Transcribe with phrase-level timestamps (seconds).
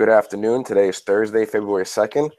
[0.00, 0.64] Good afternoon.
[0.64, 2.30] Today is Thursday, February 2nd,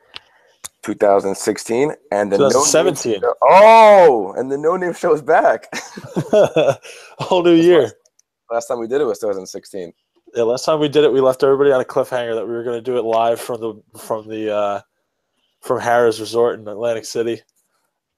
[0.82, 1.94] 2016.
[2.12, 3.22] And the No Name 2017.
[3.22, 5.68] Show- oh, and the No Name Show is back.
[7.20, 7.92] Whole new year.
[8.50, 9.94] Last time we did it was 2016.
[10.34, 12.64] Yeah, last time we did it, we left everybody on a cliffhanger that we were
[12.64, 14.82] going to do it live from the from the uh,
[15.60, 17.44] from Harrah's Resort in Atlantic City.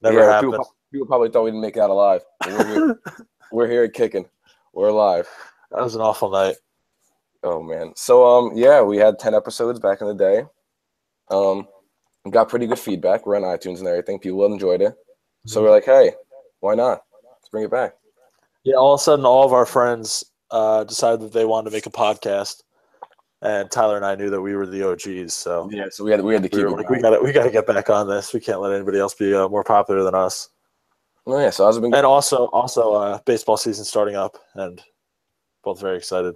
[0.02, 0.54] Never Yeah, happened.
[0.54, 2.22] People, people probably thought we didn't make it out alive.
[2.48, 3.00] We're here,
[3.52, 4.26] we're here kicking.
[4.72, 5.28] We're alive.
[5.72, 6.56] That was an awful night.
[7.44, 7.94] Oh man.
[7.96, 10.44] So um yeah, we had 10 episodes back in the day.
[11.30, 11.68] Um
[12.30, 13.26] got pretty good feedback.
[13.26, 14.20] We're on iTunes and everything.
[14.20, 14.96] People enjoyed it.
[15.46, 16.14] So we're like, hey,
[16.62, 17.02] why not?
[17.24, 17.96] Let's bring it back.
[18.64, 21.76] Yeah, all of a sudden, all of our friends uh, decided that they wanted to
[21.76, 22.64] make a podcast,
[23.42, 25.34] and Tyler and I knew that we were the OGs.
[25.34, 27.20] So Yeah, so we had we had to we keep it like, we got to
[27.22, 28.34] we got to get back on this.
[28.34, 30.50] We can't let anybody else be uh, more popular than us.
[31.26, 34.82] Oh yeah, so I was been And also, also, uh, baseball season starting up, and
[35.64, 36.36] both very excited.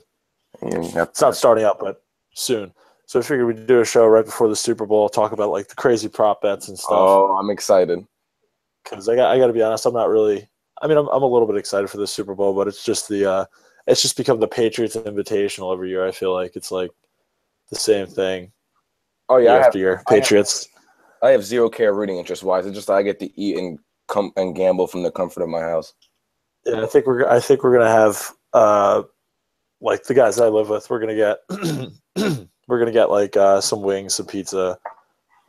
[0.61, 2.03] It's not starting up, but
[2.33, 2.73] soon.
[3.05, 5.67] So I figured we'd do a show right before the Super Bowl, talk about like
[5.69, 6.91] the crazy prop bets and stuff.
[6.91, 8.05] Oh, I'm excited.
[8.83, 10.47] Because I got, I got to be honest, I'm not really.
[10.81, 13.07] I mean, I'm, I'm a little bit excited for the Super Bowl, but it's just
[13.07, 13.45] the, uh,
[13.87, 16.05] it's just become the Patriots Invitational every year.
[16.05, 16.91] I feel like it's like
[17.69, 18.51] the same thing
[19.29, 20.03] Oh yeah, year have, after year.
[20.07, 20.67] I have- Patriots.
[21.23, 22.65] I have zero care rooting interest wise.
[22.67, 25.61] It's just I get to eat and come and gamble from the comfort of my
[25.61, 25.93] house.
[26.65, 29.03] Yeah, I think we're, I think we're gonna have, uh,
[29.81, 31.39] like the guys that I live with, we're gonna get,
[32.67, 34.77] we're gonna get like uh, some wings, some pizza,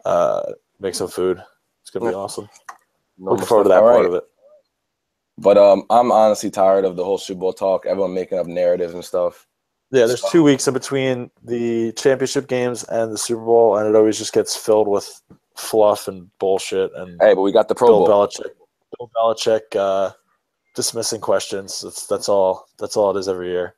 [0.04, 1.42] uh, make some food.
[1.82, 2.48] It's gonna be awesome.
[3.18, 4.06] No Looking forward to that All part right.
[4.06, 4.24] of it.
[5.38, 7.86] But um, I'm honestly tired of the whole Super Bowl talk.
[7.86, 9.46] Everyone making up narratives and stuff.
[9.90, 13.96] Yeah, there's two weeks in between the championship games and the Super Bowl, and it
[13.96, 15.22] always just gets filled with
[15.56, 18.26] fluff and bullshit and Hey, but we got the Pro Bill Bowl.
[18.26, 18.50] Belichick,
[18.98, 20.12] Bill Belichick uh,
[20.74, 21.80] dismissing questions.
[21.80, 22.66] That's that's all.
[22.78, 23.74] That's all it is every year.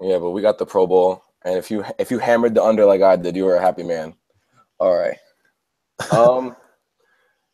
[0.00, 1.22] Yeah, but we got the Pro Bowl.
[1.44, 3.82] And if you if you hammered the under like I did, you were a happy
[3.82, 4.14] man.
[4.78, 5.16] All right.
[6.12, 6.56] Um.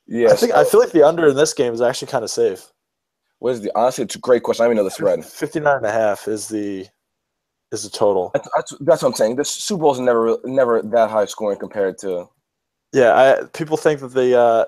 [0.06, 0.28] Yeah.
[0.32, 2.70] I think I feel like the under in this game is actually kind of safe.
[3.38, 4.04] What is the honestly?
[4.04, 4.64] It's a great question.
[4.64, 5.24] I even know the spread.
[5.24, 6.86] 59 and a half is the
[7.72, 8.30] is the total.
[8.34, 9.36] That's, that's, that's what I'm saying.
[9.36, 12.28] The Super Bowl's never never that high scoring compared to.
[12.92, 14.64] Yeah, I, people think that the uh,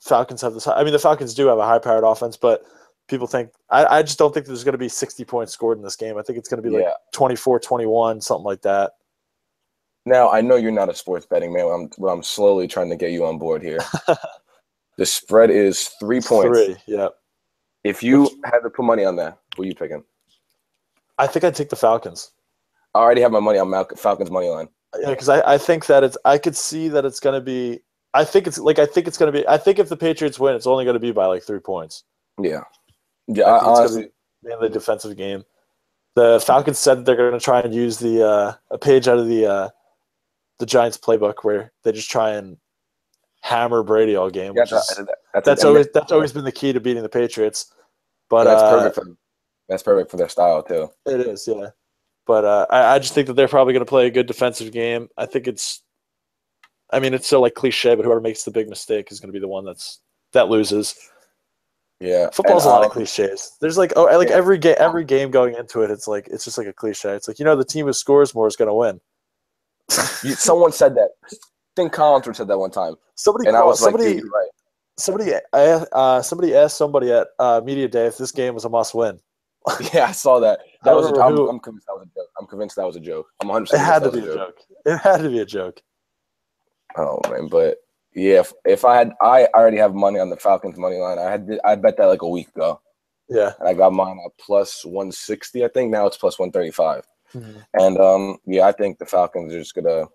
[0.00, 0.66] Falcons have this.
[0.66, 2.64] I mean, the Falcons do have a high-powered offense, but
[3.08, 5.84] people think I, I just don't think there's going to be 60 points scored in
[5.84, 6.18] this game.
[6.18, 8.92] I think it's going to be like 24-21, something like that.
[10.04, 11.66] Now I know you're not a sports betting man.
[11.66, 13.80] I'm but I'm slowly trying to get you on board here.
[14.98, 16.56] the spread is three points.
[16.56, 17.08] Three, yeah.
[17.82, 20.04] If you had to put money on that, who are you picking?
[21.18, 22.30] I think I'd take the Falcons.
[22.94, 24.68] I already have my money on Mal- Falcons money line.
[24.98, 27.80] Yeah, because I, I think that it's I could see that it's going to be.
[28.14, 29.46] I think it's like I think it's going to be.
[29.46, 32.04] I think if the Patriots win, it's only going to be by like three points.
[32.40, 32.62] Yeah,
[33.28, 33.44] yeah.
[33.44, 34.10] I I, think it's gonna honestly,
[34.42, 35.44] Mainly defensive game.
[36.14, 39.26] The Falcons said they're going to try and use the uh, a page out of
[39.26, 39.68] the uh,
[40.58, 42.56] the Giants playbook where they just try and
[43.40, 44.52] hammer Brady all game.
[44.54, 45.00] yeah, Which is,
[45.34, 47.72] that's, that's always that's always been the key to beating the Patriots.
[48.30, 48.94] But that's uh, perfect.
[48.94, 49.16] For,
[49.68, 50.88] that's perfect for their style too.
[51.06, 51.70] It is, yeah.
[52.26, 54.72] But uh, I, I just think that they're probably going to play a good defensive
[54.72, 55.08] game.
[55.16, 55.82] I think it's,
[56.90, 59.32] I mean, it's so like cliche, but whoever makes the big mistake is going to
[59.32, 60.00] be the one that's
[60.32, 60.96] that loses.
[61.98, 63.56] Yeah, Football's and, a lot of um, cliches.
[63.60, 64.34] There's like, oh, like yeah.
[64.34, 67.10] every game, every game going into it, it's like it's just like a cliche.
[67.14, 69.00] It's like you know the team who scores more is going to win.
[70.22, 71.10] you- someone said that.
[71.32, 71.36] I
[71.74, 74.48] think Collinsworth said that one time, Somebody, and I called- was somebody, you're right.
[74.98, 75.58] somebody, I,
[75.92, 79.18] uh, somebody asked somebody at uh, media day if this game was a must win.
[79.92, 80.60] Yeah, I saw that.
[80.60, 81.06] I That was.
[81.10, 82.28] A, I'm, who- I'm convinced that was a joke.
[82.40, 83.26] I'm convinced that was a joke.
[83.40, 83.74] I'm 100.
[83.74, 84.58] It had to be a joke.
[84.84, 85.82] It had to be a joke.
[86.96, 87.78] Oh man, but
[88.16, 91.18] yeah, if, if I had, I already have money on the Falcons money line.
[91.18, 92.80] I had, I bet that like a week ago,
[93.28, 93.52] Yeah.
[93.60, 95.64] and I got mine at plus 160.
[95.64, 97.04] I think now it's plus 135.
[97.74, 100.06] And um, yeah, I think the Falcons are just gonna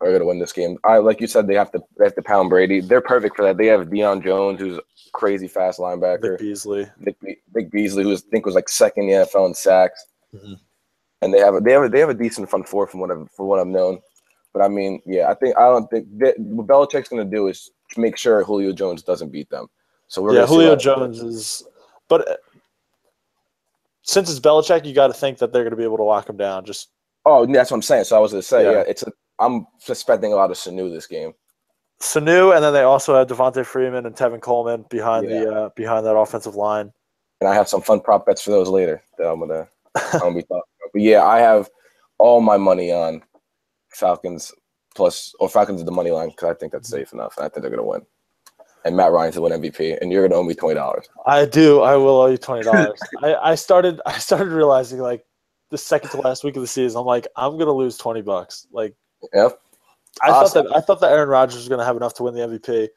[0.00, 0.76] are gonna win this game.
[0.84, 2.80] I like you said, they have to they have to pound Brady.
[2.80, 3.56] They're perfect for that.
[3.56, 4.82] They have Deion Jones, who's a
[5.12, 6.32] crazy fast linebacker.
[6.32, 6.88] Vic Beasley.
[6.98, 9.54] Nick, Be- Nick Beasley, who was, I think was like second in the NFL in
[9.54, 10.58] sacks, Mhm.
[11.22, 13.12] and they have a, they have a, they have a decent front four from what
[13.12, 14.00] I've, from what I've known.
[14.56, 17.48] But I mean, yeah, I think I don't think that, what Belichick's going to do
[17.48, 19.66] is make sure Julio Jones doesn't beat them.
[20.08, 20.74] So we're yeah, Julio.
[20.74, 21.62] Jones is,
[22.08, 22.36] but uh,
[24.00, 26.30] since it's Belichick, you got to think that they're going to be able to lock
[26.30, 26.64] him down.
[26.64, 26.88] Just
[27.26, 28.04] Oh, that's what I'm saying.
[28.04, 28.70] So I was going to say, Yeah.
[28.70, 31.34] yeah, it's a, I'm suspecting a lot of Sanu this game.
[32.00, 36.06] Sanu, and then they also have Devonta Freeman and Tevin Coleman behind the uh, behind
[36.06, 36.90] that offensive line.
[37.42, 39.68] and I have some fun prop bets for those later that I'm gonna
[40.14, 40.90] I'm gonna be talking about.
[40.94, 41.68] But yeah, I have
[42.16, 43.22] all my money on
[43.96, 44.52] Falcons
[44.94, 47.34] plus or Falcons at the money line because I think that's safe enough.
[47.38, 48.02] I think they're gonna win.
[48.84, 51.08] And Matt Ryan's to win MVP, and you're gonna owe me twenty dollars.
[51.26, 51.80] I do.
[51.80, 53.00] I will owe you twenty dollars.
[53.22, 54.00] I, I started.
[54.06, 55.24] I started realizing like
[55.70, 57.00] the second to last week of the season.
[57.00, 58.66] I'm like, I'm gonna lose twenty bucks.
[58.70, 58.94] Like
[59.34, 59.58] Yep.
[60.22, 60.64] I Awesome.
[60.64, 62.40] thought that I thought that Aaron Rodgers was going to have enough to win the
[62.40, 62.88] MVP,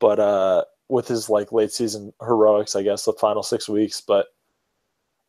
[0.00, 4.00] but uh, with his like late season heroics, I guess the final six weeks.
[4.00, 4.26] But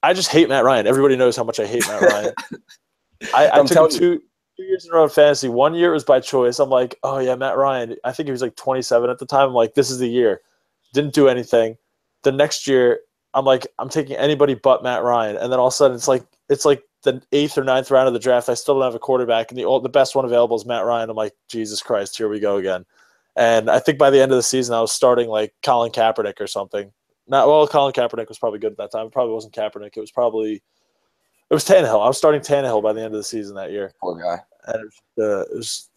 [0.01, 0.87] I just hate Matt Ryan.
[0.87, 2.33] Everybody knows how much I hate Matt Ryan.
[3.35, 3.97] I, I I'm took him telling you.
[3.99, 4.21] two
[4.55, 5.49] two years in a row in fantasy.
[5.49, 6.59] One year it was by choice.
[6.59, 7.95] I'm like, oh yeah, Matt Ryan.
[8.03, 9.49] I think he was like 27 at the time.
[9.49, 10.41] I'm like, this is the year.
[10.93, 11.77] Didn't do anything.
[12.23, 13.01] The next year,
[13.33, 16.07] I'm like, I'm taking anybody but Matt Ryan, and then all of a sudden, it's
[16.07, 18.49] like it's like the eighth or ninth round of the draft.
[18.49, 20.85] I still don't have a quarterback, and the old, the best one available is Matt
[20.85, 21.09] Ryan.
[21.09, 22.85] I'm like, Jesus Christ, here we go again.
[23.35, 26.39] And I think by the end of the season, I was starting like Colin Kaepernick
[26.39, 26.91] or something.
[27.27, 29.07] Not well, Colin Kaepernick was probably good at that time.
[29.07, 29.97] It probably wasn't Kaepernick.
[29.97, 30.63] It was probably
[31.49, 32.03] it was Tannehill.
[32.03, 34.41] I was starting Tannehill by the end of the season that year Poor guy.
[34.67, 35.89] and it was, uh, it was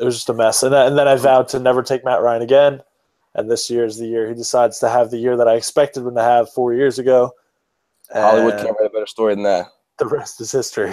[0.00, 0.62] it was just a mess.
[0.62, 2.82] And then, and then I vowed to never take Matt Ryan again.
[3.34, 6.06] And this year is the year he decides to have the year that I expected
[6.06, 7.32] him to have four years ago.
[8.12, 9.68] Hollywood can't write a better story than that.
[9.98, 10.92] The rest is history.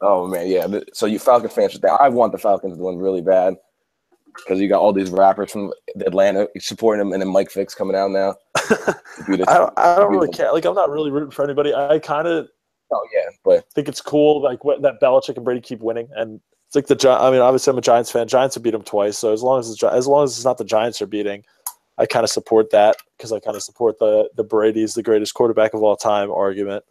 [0.00, 0.66] Oh man, yeah.
[0.92, 3.56] So you Falcon fans, should think- I want the Falcons to win really bad
[4.34, 5.72] because you got all these rappers from
[6.04, 8.34] Atlanta supporting them, and then Mike Fix coming out now.
[8.56, 10.52] I don't, I don't really care.
[10.52, 11.72] Like I'm not really rooting for anybody.
[11.74, 12.48] I kind of
[12.92, 16.74] oh yeah, but think it's cool, like that Belichick and Brady keep winning, and it's
[16.76, 18.26] like the I mean, obviously I'm a Giants fan.
[18.28, 20.58] Giants have beat them twice, so as long as it's, as long as it's not
[20.58, 21.44] the Giants are beating,
[21.98, 25.34] I kind of support that because I kind of support the the Brady's the greatest
[25.34, 26.84] quarterback of all time argument.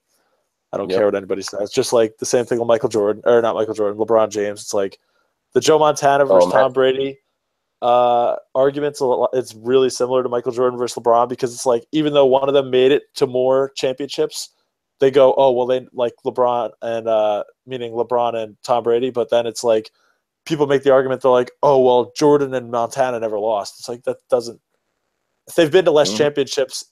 [0.73, 0.97] I don't Yep.
[0.97, 1.71] care what anybody says.
[1.71, 4.61] Just like the same thing with Michael Jordan or not Michael Jordan, LeBron James.
[4.61, 4.99] It's like
[5.53, 6.51] the Joe Montana versus Oh.
[6.51, 7.17] Tom Brady
[7.81, 8.99] uh, arguments.
[8.99, 12.25] a lot- It's really similar to Michael Jordan versus LeBron because it's like even though
[12.25, 14.49] one of them made it to more championships,
[14.99, 19.29] they go, oh well, they like LeBron and uh, meaning LeBron and Tom Brady, but
[19.29, 19.91] then it's like
[20.45, 23.79] people make the argument they're like, oh well, Jordan and Montana never lost.
[23.79, 24.61] It's like that doesn't.
[25.47, 26.17] If they've been to less Mhm.
[26.17, 26.85] championships,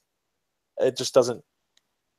[0.79, 1.43] it just doesn't.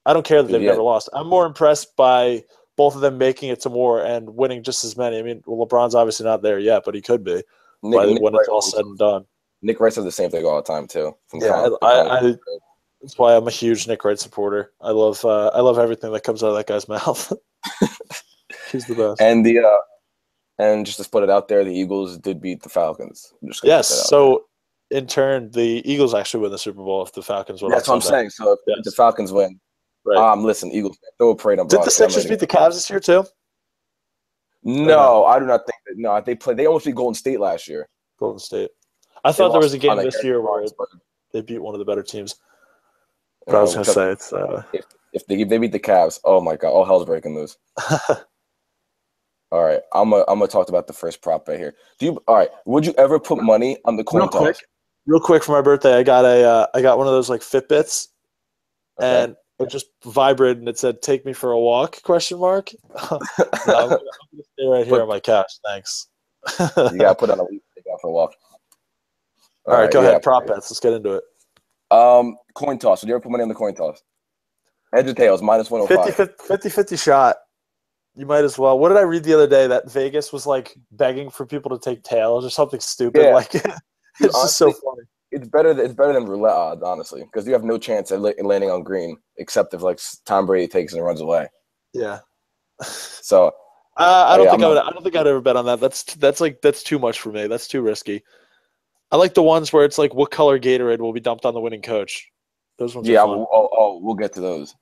[0.06, 0.70] I don't care that they've Yeah.
[0.70, 1.08] never lost.
[1.12, 2.44] I'm more impressed by
[2.76, 5.19] both of them making it to more and winning just as many.
[5.19, 7.42] I mean, well, LeBron's obviously not there yet, but he could be
[7.82, 9.26] Nick, by, Nick when it's all said and done.
[9.62, 11.14] Nick Wright says the same thing all the time too.
[11.28, 12.38] from Yeah, I- I- college.
[13.05, 14.73] That's why I'm a huge Nick Wright supporter.
[14.81, 17.31] I love uh, I love everything that comes out of that guy's mouth.
[18.73, 19.21] He's the best.
[19.21, 19.79] and the uh,
[20.59, 23.33] and just to put it out there, the Eagles did beat the Falcons.
[23.43, 23.61] Yes.
[23.61, 24.45] put that out So
[24.91, 27.71] in turn, the Eagles actually win the Super Bowl if the Falcons win.
[27.73, 28.19] that's what I'm Sunday.
[28.21, 28.31] saying.
[28.31, 28.79] So if Yes.
[28.85, 29.61] the Falcons win,
[30.06, 30.17] Right.
[30.19, 31.67] um, listen, Eagles throw a parade on.
[31.69, 33.25] Did the Sixers beat the Cavs this year too?
[34.62, 35.95] No, I do not think that.
[35.99, 36.56] No, they played.
[36.56, 37.89] They almost beat Golden State last year.
[38.19, 38.71] Golden State.
[39.25, 40.65] I thought there was a game this year where
[41.33, 42.37] they beat one of the better teams.
[43.49, 44.32] I was gonna say it's.
[44.32, 44.62] Uh,
[45.12, 47.56] if they if they beat the Cavs, oh my god, all hell's breaking loose.
[49.52, 51.75] All right, I'm gonna I'm gonna talk about the first prop bet here.
[52.00, 52.49] Do you all right?
[52.67, 54.41] Would you ever put money on the coin Real toss?
[54.43, 54.56] quick.
[55.06, 57.41] real quick for my birthday, I got a uh, I got one of those like
[57.41, 58.08] Fitbits,
[59.00, 59.25] Okay.
[59.25, 62.70] and it just vibrated and it said "Take me for a walk?" question mark.
[63.11, 63.20] No, I'm,
[63.67, 65.52] gonna, I'm gonna stay right here But- on my couch.
[65.64, 66.08] Thanks.
[66.58, 68.32] you gotta put on a leaf, take out for a walk.
[69.67, 70.08] All right, go yeah.
[70.08, 70.23] ahead.
[70.23, 70.69] Prop bets.
[70.70, 71.25] Let's get into it.
[71.94, 73.02] Um, coin toss.
[73.02, 74.02] Would you ever put money on the coin toss?
[74.94, 75.43] Heads or tails?
[75.43, 76.29] Minus one hundred 50 five.
[76.38, 77.37] 50, 50 50 shot.
[78.17, 78.79] You might as well.
[78.79, 81.82] What did I read the other day that Vegas was like begging for people to
[81.85, 83.23] take tails or something stupid?
[83.23, 83.32] Yeah.
[83.35, 83.55] Like
[84.20, 85.02] it's just so funny.
[85.32, 85.75] It's better.
[85.75, 88.85] Than, it's better than roulette odds, honestly, because you have no chance at landing on
[88.85, 91.49] green except if like Tom Brady takes and runs away.
[91.93, 92.20] Yeah.
[92.85, 93.49] So
[93.96, 94.75] Uh, I don't yeah, think I'm I would.
[94.76, 95.81] not- I don't think I'd ever bet on that.
[95.81, 97.48] That's that's like that's too much for me.
[97.48, 98.22] That's too risky.
[99.15, 101.61] I like the ones where it's like what color Gatorade will be dumped on the
[101.61, 102.29] winning coach.
[102.79, 103.06] Those ones.
[103.06, 104.75] yeah, oh, oh, we'll get to those.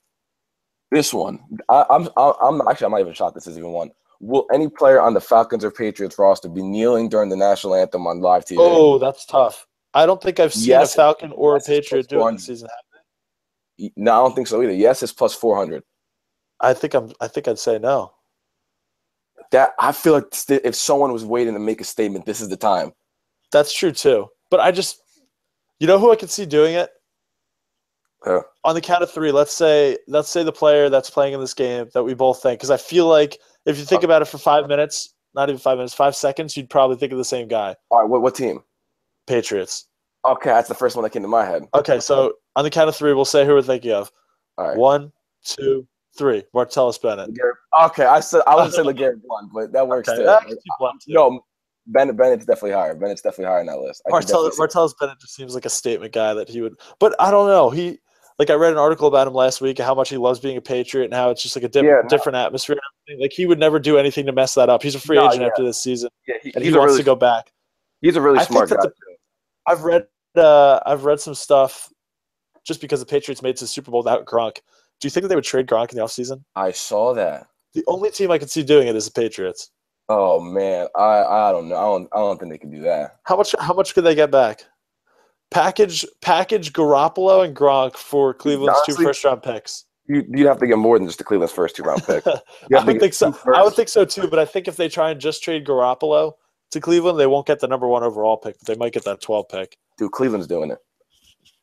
[0.90, 3.34] this one, I, I'm, I'm, actually, I'm not even shocked.
[3.34, 3.90] This is even one.
[4.20, 8.06] Will any player on the Falcons or Patriots roster be kneeling during the national anthem
[8.06, 8.56] on live TV?
[8.58, 9.66] Oh, that's tough.
[9.92, 12.46] I don't think I've seen Yes, a Falcon or yes, a Patriot do it this
[12.46, 12.68] season.
[13.96, 14.72] no, I don't think so either.
[14.72, 15.82] Yes, it's plus four hundred.
[16.58, 17.12] I think I'm.
[17.20, 18.14] I think I'd say no.
[19.50, 22.56] That I feel like if someone was waiting to make a statement, this is the
[22.56, 22.92] time.
[23.52, 24.28] That's true too.
[24.50, 25.00] But I just,
[25.78, 26.90] you know, who I could see doing it
[28.64, 29.32] on the count of three.
[29.32, 32.58] Let's say, let's say the player that's playing in this game that we both think,
[32.58, 35.58] because I feel like if you think uh, about it for five minutes, not even
[35.58, 37.74] five minutes, five seconds, you'd probably think of the same guy.
[37.90, 38.62] All right, what, what team?
[39.26, 39.86] Patriots.
[40.24, 41.64] Okay, that's the first one that came to my head.
[41.74, 44.12] Okay, so on the count of three, we'll say who we're thinking of.
[44.56, 44.76] All right.
[44.76, 45.12] One,
[45.44, 46.44] two, three.
[46.54, 47.30] Martellus Bennett.
[47.86, 50.46] Okay, I said I would say LeGarrette Blount, but that works Okay, too.
[51.06, 51.12] too.
[51.12, 51.42] No,
[51.86, 52.94] Bennett Bennett's definitely higher.
[52.94, 54.02] Bennett's definitely higher on that list.
[54.06, 56.74] I Martell, definitely see- Martellus Bennett just seems like a statement guy that he would,
[57.00, 57.70] but I don't know.
[57.70, 57.98] He
[58.38, 60.60] like I read an article about him last week, how much he loves being a
[60.60, 62.08] Patriot and how it's just like a diff- Yeah, no.
[62.08, 62.76] different atmosphere.
[63.20, 64.82] Like he would never do anything to mess that up.
[64.82, 65.48] He's a free No, agent yeah.
[65.48, 67.52] after this season, yeah, he- and he wants really to go back.
[68.00, 68.76] he's a really I smart guy.
[68.76, 68.92] The,
[69.66, 71.92] I've read, uh, I've read some stuff
[72.64, 74.54] just because the Patriots made it to the Super Bowl without Gronk.
[75.00, 76.42] Do you think that they would trade Gronk in the offseason?
[76.56, 77.48] I saw that.
[77.74, 79.70] The only team I could see doing it is the Patriots.
[80.14, 81.76] Oh man, I I don't know.
[81.76, 83.16] I don't I don't think they can do that.
[83.24, 83.54] How much?
[83.58, 84.64] How much could they get back?
[85.50, 89.86] Package package Garoppolo and Gronk for Cleveland's two Honestly- first round picks.
[90.08, 92.26] You you'd have to get more than just the Cleveland's first two round pick.
[92.26, 93.32] I would think so.
[93.32, 94.28] two I would think so too.
[94.28, 96.34] But I think if they try and just trade Garoppolo
[96.72, 99.22] to Cleveland, they won't get the number one overall pick, but they might get that
[99.22, 99.78] twelve pick.
[99.96, 100.78] Dude, Cleveland's doing it.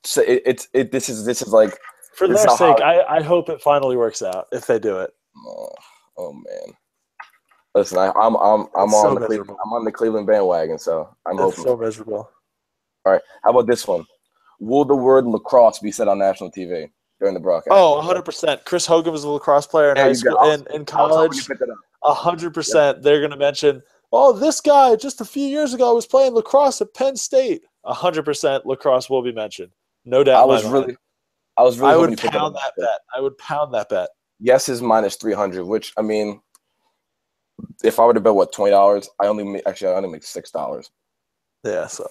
[0.04, 0.92] So it, it's it.
[0.92, 1.78] This is this is like
[2.16, 5.12] For their sake, I, I hope it finally works out if they do it.
[5.46, 5.70] oh,
[6.18, 6.74] oh man.
[7.76, 9.58] Listen, I, I'm I'm I'm It's so on the Cleveland.
[9.64, 11.64] I'm on the Cleveland bandwagon, so I'm It's hoping.
[11.64, 12.30] so miserable.
[13.06, 14.06] All right, how about this one?
[14.60, 17.70] Will the word lacrosse be said on national TV during the broadcast?
[17.72, 18.66] Oh, 100 percent.
[18.66, 20.52] Chris Hogan was a lacrosse player in There high school go.
[20.52, 21.36] and in I college.
[21.36, 21.78] you picked it up.
[22.18, 23.04] hundred percent.
[23.04, 26.94] They're gonna mention, oh, this guy just a few years ago was playing lacrosse at
[26.96, 27.62] Penn State.
[27.86, 29.72] hundred percent lacrosse will be mentioned.
[30.06, 30.40] No doubt.
[30.40, 30.74] I in my was mind.
[30.74, 30.98] really,
[31.58, 31.94] I was really.
[31.94, 32.62] I would pound up.
[32.62, 33.00] that bet.
[33.16, 34.10] I would pound that bet.
[34.40, 36.42] Yes is minus three hundred, which I mean,
[37.84, 40.24] if I were to bet what twenty dollars, I only make, actually I only make
[40.24, 40.90] six dollars.
[41.64, 42.06] Yeah, so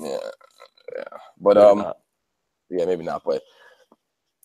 [0.00, 0.18] Yeah,
[0.96, 1.04] yeah.
[1.40, 1.98] But maybe um, not.
[2.70, 3.22] yeah, maybe not.
[3.24, 3.42] But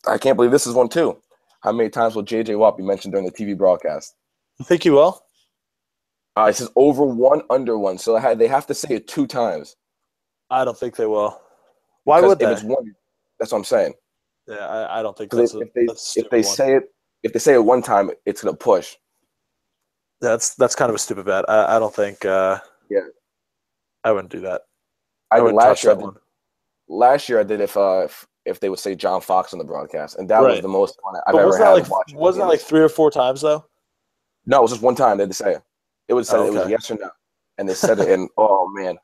[0.07, 1.21] I can't believe this is one too.
[1.61, 4.15] How many times will JJ Watt be mentioned during the TV broadcast?
[4.59, 5.23] you think you will?
[6.35, 7.97] Uh, it says over one, under one.
[7.97, 9.75] So they have to say it two times.
[10.49, 11.39] I don't think they will.
[12.03, 12.53] Why Because would if they?
[12.53, 12.93] it's one,
[13.39, 13.93] that's what I'm saying.
[14.47, 16.43] Yeah, I, I don't think that's if a, they that's if they one.
[16.43, 16.83] say it
[17.23, 18.95] if they say it one time, it's gonna push.
[20.23, 21.45] That's that's kind of a stupid bet.
[21.49, 22.25] I, I don't think.
[22.25, 22.99] Uh, Yeah.
[24.03, 24.61] I wouldn't do that.
[25.31, 25.91] I, I wouldn't last touch year.
[25.91, 26.15] I that did, one.
[26.87, 29.65] last year I did if uh if, if they would say John Fox on the
[29.65, 32.17] broadcast, and that was the most fun I've But ever had like watching.
[32.17, 33.65] wasn't that like three or four times though?
[34.45, 34.59] no?
[34.59, 35.61] It was just one time they had to say it.
[36.09, 37.09] It was said Oh, it was yes or no,
[37.57, 38.97] and they said it, and oh man,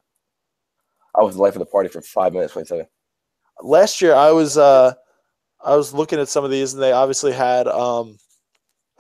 [1.16, 2.90] I was the life of the party for five minutes when they said it.
[3.62, 4.94] last year I was uh
[5.64, 8.18] I was looking at some of these and they obviously had um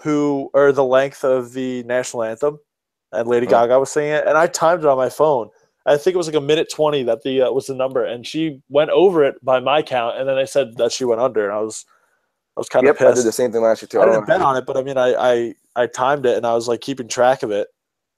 [0.01, 2.59] who or the length of the national anthem
[3.11, 3.51] and Lady Mhm.
[3.51, 5.49] Gaga was singing it and I timed it on my phone.
[5.85, 8.25] I think it was like a minute 20 that the uh, was the number and
[8.25, 11.45] she went over it by my count and then they said that she went under
[11.45, 11.85] and I was
[12.57, 13.99] I was kind Yep, of I did the same thing last year too.
[13.99, 16.45] I I didn't bet on it but I mean I I, I timed it and
[16.45, 17.67] I was like keeping track of it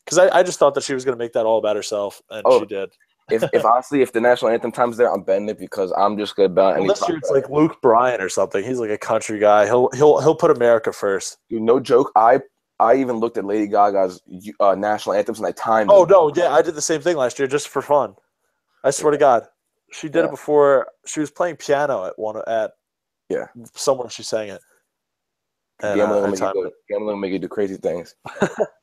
[0.05, 2.21] cuz I, I just thought that she was going to make that all about herself
[2.29, 2.91] and Oh, she did.
[3.31, 6.35] If, if honestly, if the national anthem time's there, I'm betting it because I'm just
[6.35, 6.87] gonna bet on Well, any.
[6.89, 8.63] this year it's like Luke Bryan or something.
[8.63, 9.65] He's like a country guy.
[9.65, 11.37] He'll he'll he'll put America first.
[11.49, 12.11] Dude, no joke.
[12.15, 12.41] I
[12.79, 14.21] I even looked at Lady Gaga's
[14.59, 15.89] uh, national anthems and I timed.
[15.91, 16.11] Oh them.
[16.11, 18.15] no, yeah, I did the same thing last year just for fun.
[18.83, 19.45] I swear to God,
[19.91, 20.25] she did Yeah.
[20.25, 20.87] it before.
[21.05, 22.71] She was playing piano at one at
[23.29, 23.45] Yeah.
[23.75, 24.09] somewhere.
[24.09, 24.61] She sang it.
[25.83, 26.73] And, Gambling, uh, will make you do, it.
[26.89, 28.15] gambling will make you do crazy things.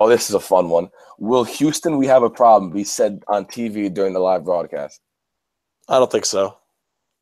[0.00, 0.90] oh, this is a fun one.
[1.18, 5.00] Will Houston, we have a problem, be said on TV during the live broadcast?
[5.88, 6.56] I don't think so.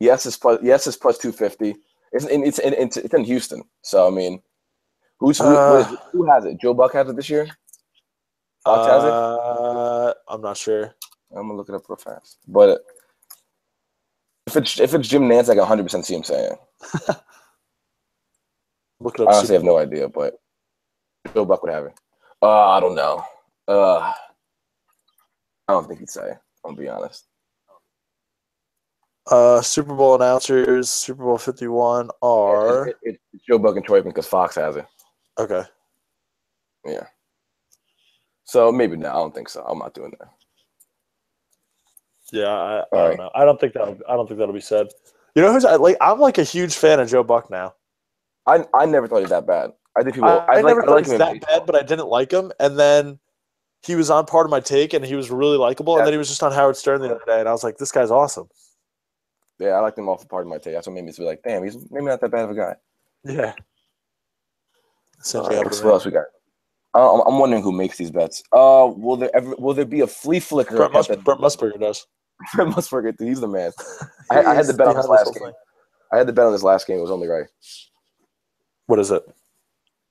[0.00, 0.60] Yes, it's plus.
[0.62, 1.74] Yes, it's plus two fifty.
[2.12, 3.62] It's in, it's in, it's in Houston.
[3.82, 4.40] So I mean,
[5.18, 6.60] who's who, Uh, who, is- who has it?
[6.60, 7.48] Joe Buck has it this year.
[8.64, 9.10] Fox has it.
[9.12, 10.94] Uh, I'm not sure.
[11.34, 12.38] I'm gonna look it up real fast.
[12.46, 12.84] But
[14.46, 16.52] if it's if it's Jim Nantz, I can 100 percent see him saying.
[17.08, 17.16] it.
[19.00, 19.34] Look it I up.
[19.36, 20.40] honestly have no idea, but
[21.34, 21.92] Joe Buck would have it.
[22.42, 23.24] Uh, I don't know.
[23.66, 24.14] Uh, I
[25.68, 26.32] don't think he'd say.
[26.64, 27.26] I'll be honest.
[29.30, 34.00] Uh, Super Bowl announcers, Super Bowl 51 are It- it- it's Joe Buck and Troy
[34.00, 34.86] because Fox has it.
[35.36, 35.64] okay.
[36.84, 37.06] Yeah.
[38.44, 39.62] So maybe no, I don't think so.
[39.62, 40.28] I'm not doing that.
[42.32, 43.18] Yeah, I, I don't right.
[43.18, 43.30] know.
[43.34, 43.82] I don't think that.
[44.08, 44.88] I don't think that'll be said.
[45.34, 45.96] You know who's I like?
[46.00, 47.74] I'm like a huge fan of Joe Buck now.
[48.46, 49.72] I I never thought he was that bad.
[49.98, 50.28] I think people.
[50.28, 51.58] I, I, I like, never I thought like he was that baseball.
[51.58, 52.52] bad, but I didn't like him.
[52.60, 53.18] And then
[53.82, 55.96] he was on Pardon My Take, and he was really likable.
[55.96, 57.78] And then he was just on Howard Stern the other day, and I was like,
[57.78, 58.48] "This guy's awesome."
[59.58, 60.74] Yeah, I liked him off of Pardon My Take.
[60.74, 62.74] That's what made me be like, damn, he's maybe not that bad of a guy.
[63.24, 63.54] Yeah.
[65.20, 66.26] So right, what else we got?
[66.94, 68.42] Uh, I'm, wondering who makes these bets.
[68.52, 70.76] Uh, will there ever will there be a flea flicker?
[70.76, 72.06] Brent, Mus- Brent Musburger does.
[72.54, 73.72] Brent Musburger, he's the man.
[74.30, 75.44] I, I had the bet on this last game.
[75.44, 75.52] thing.
[76.12, 76.98] I had the bet on this last game.
[76.98, 77.46] It was only right.
[78.86, 79.22] What is it?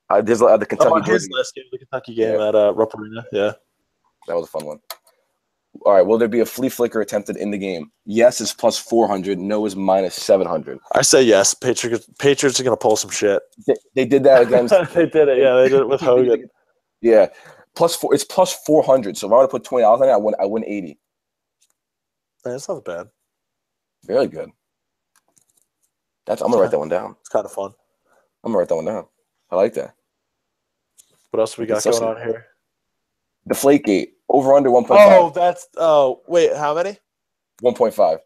[0.10, 0.92] I did uh, the Oh, Kentucky.
[0.92, 2.48] on his last game, the Kentucky game Yeah.
[2.48, 3.26] at uh, Rupp Arena.
[3.32, 3.54] Yeah.
[4.28, 4.80] That was a fun one.
[5.86, 6.06] All right.
[6.06, 7.92] Will there be a flea flicker attempted in the game?
[8.06, 9.38] Yes is plus four hundred.
[9.38, 10.80] No is minus seven hundred.
[10.94, 11.54] I say yes.
[11.54, 13.42] Patriots, Patriots are going to pull some shit.
[13.68, 14.74] They, they did that against.
[14.94, 15.38] they did it.
[15.40, 16.48] Yeah, they did it with Hogan.
[17.02, 17.28] yeah,
[17.76, 18.14] plus four.
[18.14, 19.18] It's plus four hundred.
[19.18, 20.36] So if I were to put twenty dollars on it, I win.
[20.40, 20.98] I win eighty.
[22.46, 23.08] Man, it's not bad.
[24.06, 24.50] Very good.
[26.26, 26.42] That's.
[26.42, 27.16] I'm gonna write that one down.
[27.20, 27.72] It's kind of fun.
[28.44, 29.06] I'm gonna write that one down.
[29.52, 29.94] I like that.
[31.31, 32.46] What else we got going on here?
[33.48, 35.34] Deflate gate over under one point Oh, five.
[35.34, 36.98] that's oh wait, how many?
[37.62, 38.19] One point five.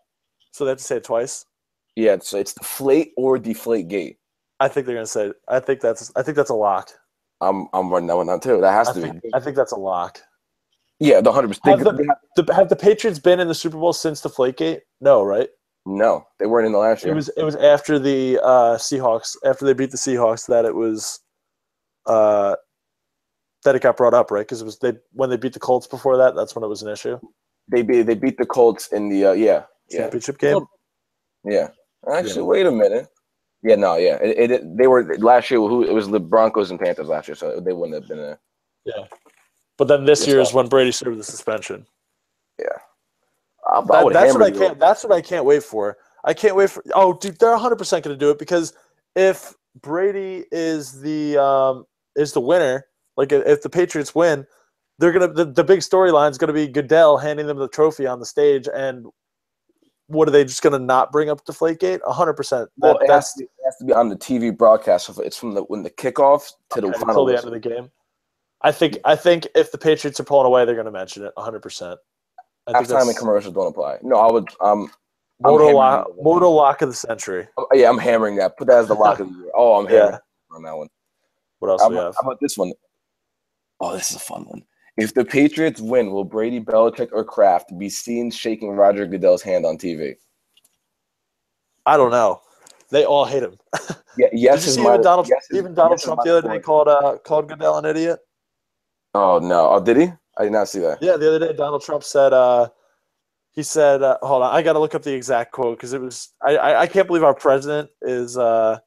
[0.52, 1.46] So they have to say it twice.
[1.96, 2.18] Yeah.
[2.22, 4.18] So it's deflate or deflate gate.
[4.60, 5.32] I think they're gonna say.
[5.48, 6.12] I think that's.
[6.16, 6.92] I think that's a lock.
[7.42, 8.62] I'm I'm running that one down too.
[8.62, 9.30] That has I to think, be.
[9.34, 10.22] I think that's a lock.
[11.00, 11.84] Yeah, the hundred percent.
[11.84, 14.82] the, the, have the Patriots been in the Super Bowl since the Flakegate?
[15.00, 15.50] No, right?
[15.88, 17.14] No, they weren't in the last year.
[17.14, 20.76] It was it was after the uh, Seahawks after they beat the Seahawks that it
[20.76, 21.20] was
[22.06, 22.56] uh,
[23.64, 24.42] that it got brought up, right?
[24.42, 26.36] Because it was they when they beat the Colts before that.
[26.36, 27.20] That's when it was an issue.
[27.72, 30.66] They beat they beat the Colts in the uh, yeah yeah Championship game.
[31.46, 31.70] yeah.
[32.12, 32.42] Actually, Yeah.
[32.44, 33.08] wait a minute.
[33.64, 34.16] Yeah, no, yeah.
[34.16, 35.60] It, it they were last year.
[35.60, 38.40] Who it was the Broncos and Panthers last year, so they wouldn't have been a.
[38.86, 39.06] Yeah.
[39.78, 41.86] But then this Yes, year is when Brady served the suspension.
[42.60, 42.66] Yeah,
[43.72, 44.80] I That- would that's what I can't.
[44.80, 45.98] That's what I can't wait for.
[46.24, 46.84] I can't wait for.
[46.96, 48.74] Oh, dude, they're 100 percent going to do it because
[49.16, 52.88] if Brady is the um, is the winner,
[53.22, 54.48] like if the Patriots win,
[54.98, 58.08] they're gonna the, the big storyline is going to be Goodell handing them the trophy
[58.08, 59.06] on the stage, and
[60.08, 62.00] what are they just going to not bring up Deflategate?
[62.04, 62.34] 100.
[62.34, 62.70] percent.
[62.78, 65.06] Well, it, has be, it has to be on the TV broadcast.
[65.06, 67.10] So it's from the when the kickoff to the okay, final.
[67.10, 67.92] until the end of the game.
[68.64, 68.98] I think.
[69.06, 71.60] I think if the Patriots are pulling away, they're going to mention it 100.
[71.62, 72.00] percent
[72.66, 73.98] I think Halftime and commercials don't apply.
[74.02, 74.48] No, I would.
[74.62, 74.92] Um,
[75.44, 77.48] I'm Moto lock, Moto lock of the century.
[77.58, 78.58] oh, yeah, I'm hammering that.
[78.58, 79.52] Put that as the lock of the year.
[79.56, 80.00] Oh, I'm Yeah.
[80.00, 80.20] hammering
[80.52, 80.88] on that one.
[81.60, 82.16] What else How we about, have?
[82.22, 82.74] how about this one?
[83.82, 84.64] Oh, this is a fun one.
[84.96, 89.66] If the Patriots win, will Brady, Belichick, or Kraft be seen shaking Roger Goodell's hand
[89.66, 90.16] on TV?
[91.88, 92.42] I don't know.
[92.92, 93.58] They all hate him.
[94.18, 94.60] Yeah, yes.
[94.60, 96.60] Did you is see my- even Donald yes even Donald yes Trump the other day
[96.60, 98.20] called uh called Goodell an idiot?
[99.14, 99.70] Oh no!
[99.70, 100.12] Oh, did he?
[100.38, 101.02] I did not see that.
[101.02, 102.68] Yeah, the other day Donald Trump said uh
[103.54, 106.02] he said uh, hold on, I got to look up the exact quote because it
[106.02, 108.80] was I, I I can't believe our president is uh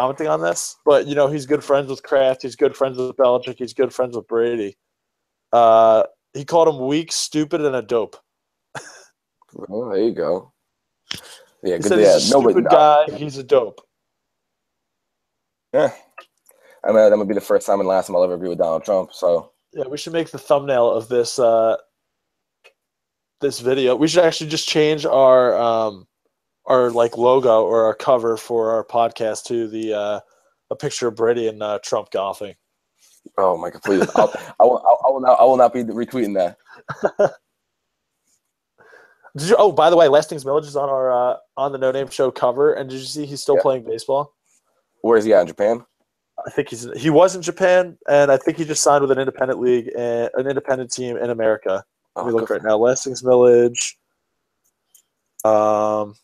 [0.00, 3.14] commenting on this, but you know he's good friends with Kraft, he's good friends with
[3.16, 4.76] Belichick, he's good friends with Brady.
[5.52, 8.16] Uh, he called him weak, stupid, and a dope.
[9.68, 10.52] Oh, there you go.
[11.62, 11.84] Yeah, He good.
[11.84, 13.06] said Yeah, he's a no, stupid guy.
[13.16, 13.80] He's a dope.
[15.74, 15.92] yeah.
[16.82, 18.58] I mean, that would be the first time and last time I'll ever agree with
[18.58, 19.12] Donald Trump.
[19.12, 21.76] So Yeah, we should make the thumbnail of this uh
[23.40, 23.96] this video.
[23.96, 26.06] We should actually just change our um
[26.70, 30.20] our like logo or our cover for our podcast to the uh
[30.70, 32.54] a picture of Brady and uh, Trump golfing.
[33.36, 33.82] Oh my god!
[33.82, 34.78] Please, I'll, I will.
[34.86, 35.40] I will not.
[35.40, 36.56] I will not be retweeting that.
[39.36, 41.90] Did you, oh, by the way, Lastings Milledge is on our uh, on the No
[41.92, 43.62] Name Show cover, and did you see he's still Yeah.
[43.62, 44.34] playing baseball?
[45.02, 45.84] Where is he at in Japan?
[46.46, 49.18] I think he's he was in Japan, and I think he just signed with an
[49.18, 51.84] independent league, uh, an independent team in America.
[52.16, 52.76] Let me Oh, look right now.
[52.78, 53.98] Lastings Milledge.
[55.44, 56.14] Um,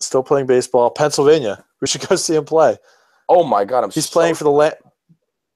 [0.00, 0.90] still playing baseball.
[0.90, 1.64] Pennsylvania.
[1.80, 2.76] We should go see him play.
[3.28, 3.84] Oh my god!
[3.84, 3.90] I'm.
[3.90, 4.70] He's so- playing for the La-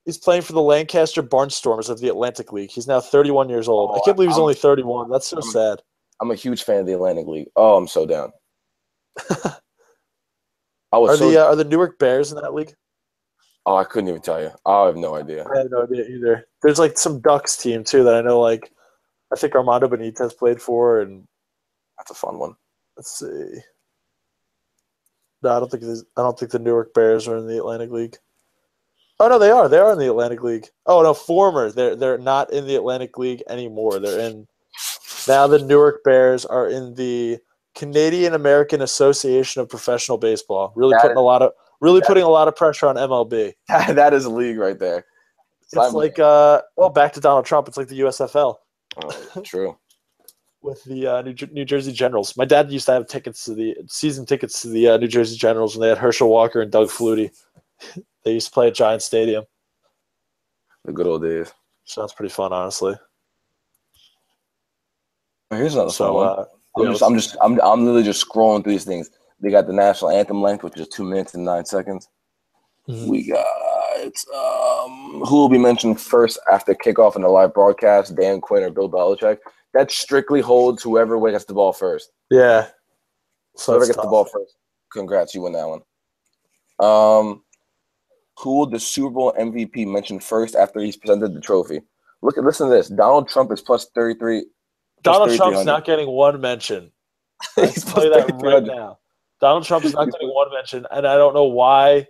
[0.04, 2.70] He's playing for the Lancaster Barnstormers of the Atlantic League.
[2.70, 3.90] He's now 31 years old.
[3.90, 5.10] I Oh, can't believe he's I'm- only 31.
[5.10, 5.82] That's so I'm- sad.
[6.20, 7.48] I'm a huge fan of the Atlantic League.
[7.56, 8.30] Oh, I'm so down.
[10.92, 11.30] I was Are so.
[11.30, 12.72] the uh, are the Newark Bears in that league?
[13.66, 14.50] oh, I couldn't even tell you.
[14.66, 15.44] I have no idea.
[15.52, 16.46] I have no idea either.
[16.62, 18.38] There's like some Ducks team too that I know.
[18.40, 18.70] Like,
[19.32, 21.26] I think Armando Benitez played for, and
[21.98, 22.54] That's a fun one.
[22.96, 23.58] let's see.
[25.44, 27.90] No, I don't think there's- I don't think the Newark Bears are in the Atlantic
[27.90, 28.16] League.
[29.20, 29.68] Oh no, they are.
[29.68, 30.66] They are in the Atlantic League.
[30.86, 31.70] Oh no, former.
[31.70, 34.00] They're they're not in the Atlantic League anymore.
[34.00, 34.48] They're in
[35.28, 35.46] now.
[35.46, 37.38] The Newark Bears are in the
[37.76, 40.72] Canadian American Association of Professional Baseball.
[40.74, 42.96] Really That putting is- a lot of really that- putting a lot of pressure on
[42.96, 43.52] MLB.
[43.68, 45.04] that is a league right there.
[45.62, 47.68] It's like uh, well, back to Donald Trump.
[47.68, 48.56] It's like the USFL.
[49.02, 49.76] Oh, true.
[50.64, 52.36] With the uh, New, Jer- New Jersey Generals.
[52.36, 55.36] My dad used to have tickets to the season tickets to the uh, New Jersey
[55.36, 57.30] Generals when they had Herschel Walker and Doug Flutie.
[58.24, 59.44] they used to play at Giant Stadium.
[60.84, 61.52] The good old days.
[61.84, 62.94] Sounds pretty fun, honestly.
[65.50, 66.26] Here's another fun So one.
[66.28, 66.44] uh,
[66.76, 69.10] I'm yeah, just, I'm just, I'm, I'm literally just scrolling through these things.
[69.40, 72.08] They got the national anthem length, which is two minutes and nine seconds.
[72.88, 73.06] Mhm.
[73.08, 73.46] We got
[74.34, 78.14] um, who will be mentioned first after kickoff in the live broadcast?
[78.16, 79.38] Dan Quinn or Bill Belichick?
[79.74, 82.10] That strictly holds whoever gets the ball first.
[82.30, 82.68] yeah.
[83.56, 84.56] So Whoever gets the ball first.
[84.92, 85.82] Congrats, you win that one.
[86.80, 87.42] Um,
[88.38, 91.80] who will the Super Bowl MVP mention first after he's presented the trophy?
[92.22, 92.88] Look at listen to this.
[92.88, 94.46] Donald Trump is plus thirty three.
[95.02, 96.90] Donald Trump's not getting one mention.
[97.56, 98.98] He's tell you that right now.
[99.40, 102.06] Donald Trump's not getting one mention, and I don't know why.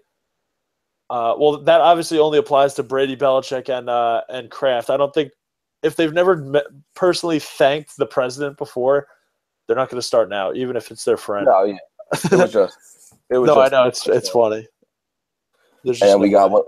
[1.10, 4.90] Uh, well, that obviously only applies to Brady, Belichick, and uh, and Kraft.
[4.90, 5.32] I don't think
[5.84, 9.06] if they've never met, personally thanked the president before,
[9.66, 11.46] they're not going to start now, even if it's their friend.
[11.46, 11.76] No, yeah,
[12.12, 12.78] it was just.
[13.30, 14.66] It was no, I know it's it's funny.
[15.84, 16.54] And just we got way.
[16.54, 16.66] what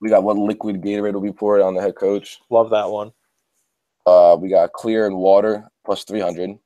[0.00, 0.22] we got.
[0.22, 2.40] What liquid Gatorade will be poured on the head coach?
[2.50, 3.12] love that one.
[4.06, 6.58] Uh, we got clear and water plus three hundred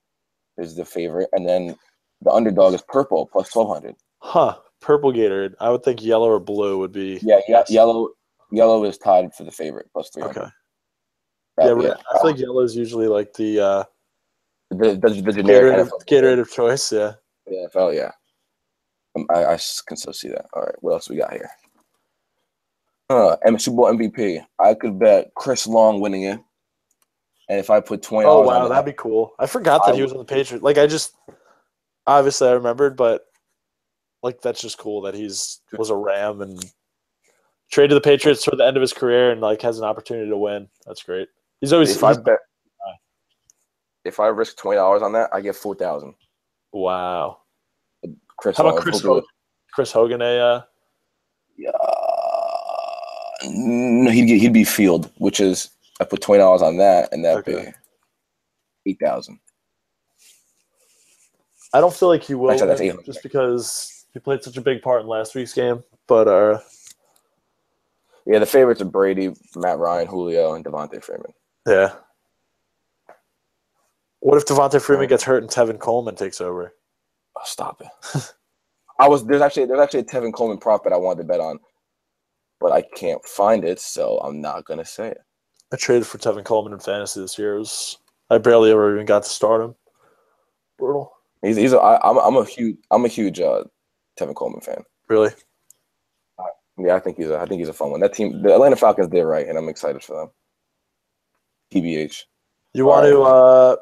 [0.59, 1.77] is the favorite, and then
[2.23, 3.97] the underdog is purple plus twelve hundred.
[4.19, 4.57] Huh?
[4.81, 5.55] purple Gatorade.
[5.61, 7.19] I would think yellow or blue would be.
[7.23, 8.11] Yeah, yeah, yellow.
[8.53, 10.23] Yellow is tied for the favorite plus three.
[10.23, 10.47] Okay.
[11.59, 13.85] Yeah, I feel like yellow is usually like the uh,
[14.71, 16.93] the, the, the generic Gatorade, of, Gatorade of choice.
[16.93, 17.13] Yeah.
[17.49, 18.11] Yeah, NFL, yeah.
[19.17, 20.47] Um, I, I can still see that.
[20.53, 21.49] All right, what else we got here?
[23.09, 24.45] Uh, Super Bowl MVP.
[24.59, 26.41] I could bet Chris Long winning it,
[27.49, 29.33] and if I put twenty Oh wow, that'd that, be cool.
[29.39, 30.65] I forgot that I he was on the Patriots.
[30.65, 31.15] Like I just
[32.07, 33.27] obviously I remembered, but
[34.23, 36.63] like that's just cool that he's was a Ram and
[37.71, 40.29] traded to the Patriots toward the end of his career and like has an opportunity
[40.29, 40.69] to win.
[40.85, 41.29] That's great.
[41.61, 42.39] He's always if I bet,
[44.05, 46.15] if I risk twenty dollars on that, I get four thousand.
[46.73, 47.39] wow.
[48.39, 49.25] Chris How about Long, Chris Hogan?
[49.73, 50.63] Chris Hogan a uh.
[51.57, 51.71] Yeah,
[53.45, 57.25] no, he'd get, he'd be field, which is I put twenty dollars on that, and
[57.25, 57.73] that'd Okay.
[58.85, 59.39] be eight thousand.
[61.73, 65.03] I don't feel like he will Actually, just because he played such a big part
[65.03, 65.83] in last week's game.
[66.07, 66.61] But uh
[68.27, 71.33] Yeah, the favorites are Brady, Matt Ryan, Julio, and Devonta Freeman.
[71.67, 71.95] Yeah.
[74.21, 76.75] What if Devonta Freeman gets hurt and Tevin Coleman takes over?
[77.37, 78.33] Oh, stop it.
[78.99, 81.41] I was there's actually there's actually a Tevin Coleman prop that I wanted to bet
[81.41, 81.59] on,
[82.61, 85.19] but I can't find it, so I'm not gonna say it.
[85.73, 87.59] I traded for Tevin Coleman in fantasy this year.
[87.59, 87.99] Was,
[88.31, 89.75] I barely ever even got to start him.
[90.79, 91.13] Brutal.
[91.43, 93.65] He's he's a, I, I'm I'm a huge I'm a huge uh,
[94.19, 94.83] Tevin Coleman fan.
[95.09, 95.31] Really?
[96.79, 98.01] Yeah, I think he's a I think he's a fun one.
[98.01, 100.31] That team, the Atlanta Falcons, did right, and I'm excited for them.
[101.73, 102.23] TBH.
[102.75, 103.23] You want to?
[103.23, 103.77] Uh,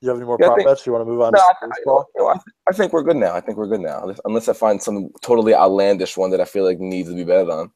[0.00, 0.86] you have any more Yeah, prop bets?
[0.86, 2.36] You want to move on No, to I, some I, you know, I,
[2.68, 3.34] I think we're good now.
[3.34, 6.64] I think we're good now, unless, I find some totally outlandish one that I feel
[6.64, 7.70] like needs to be betted on.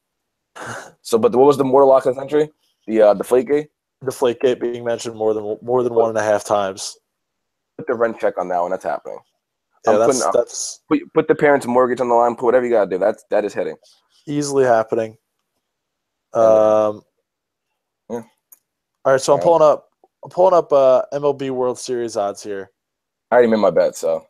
[1.02, 2.48] So, but what was the more lock of the century?
[2.86, 3.68] The uh, the Gate.
[4.04, 6.96] Deflategate being mentioned more than more than one and a half times.
[7.76, 8.70] Put the rent check on that one.
[8.70, 9.18] That's happening.
[9.86, 12.36] Yeah, I'm that's putting- that's Put put the parents' mortgage on the line.
[12.36, 12.98] Put whatever you gotta do.
[12.98, 13.76] That's that is hitting.
[14.26, 15.16] easily happening.
[16.34, 17.02] Um.
[19.04, 19.88] All right, so I'm pulling up.
[20.24, 22.70] I'm pulling up uh, MLB World Series odds here.
[23.30, 24.26] I already made my bet, so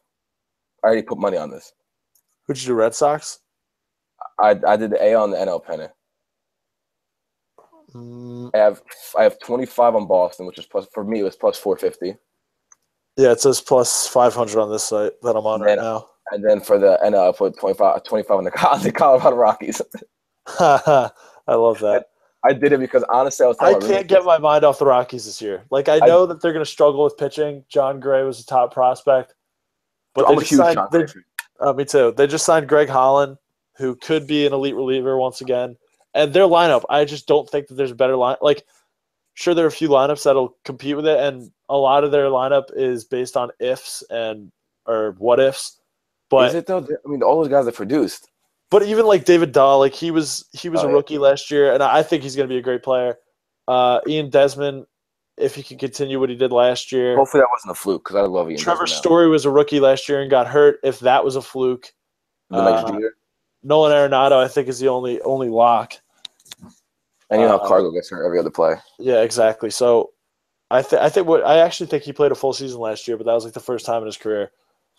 [0.82, 1.72] I already put money on this.
[2.46, 2.74] Who'd you do?
[2.74, 3.40] Red Sox.
[4.40, 5.92] I I did the A on the NL pennant.
[7.94, 8.82] Mm, I have
[9.18, 12.18] I have 25 on Boston, which is plus for me it was plus 450,
[13.16, 15.85] yeah, it says plus 500 on this site that I'm on right Man.
[15.85, 16.08] now.
[16.30, 19.82] and then for the NL I put 25 25 on the, on the Colorado Rockies.
[20.58, 21.11] I
[21.48, 22.06] love that.
[22.44, 23.59] I did it because honestly I was.
[23.61, 25.64] I can't get my mind off the Rockies this year.
[25.70, 27.64] Like I I- know that they're going to struggle with pitching.
[27.68, 29.35] Jon Gray was a top prospect,
[30.14, 31.07] but I'm a huge signed, Jon Gray
[31.62, 32.12] uh, me too.
[32.16, 33.37] They just signed Greg Holland,
[33.76, 35.76] who could be an elite reliever once again.
[36.14, 38.37] And their lineup, I just don't think that there's a better line.
[38.42, 38.64] Like,
[39.35, 42.26] sure, there are a few lineups that'll compete with it, and a lot of their
[42.26, 44.50] lineup is based on ifs and
[44.87, 45.81] or what ifs.
[46.28, 46.78] But is it though?
[46.78, 48.31] I mean, all those guys that produced.
[48.72, 50.94] But even like David Dahl, like he was he was Oh, a yeah.
[50.94, 53.18] rookie last year, and I think he's going to be a great player.
[53.68, 54.87] Uh, Ian Desmond,
[55.37, 57.14] if he can continue what he did last year.
[57.16, 58.58] Hopefully that wasn't a fluke because I love Ian.
[58.58, 58.98] Trevor Desmond.
[58.98, 60.80] Story was a rookie last year and got hurt.
[60.82, 61.92] If that was a fluke,
[62.50, 62.98] uh.
[63.62, 65.92] Nolan Arenado, I think, is the only only lock.
[67.30, 68.74] and you know how uh, Cargo gets hurt every other play.
[68.98, 69.70] Yeah, exactly.
[69.70, 70.11] So,
[70.70, 73.16] I think I think what I actually think he played a full season last year,
[73.16, 74.50] but that was like the first time in his career.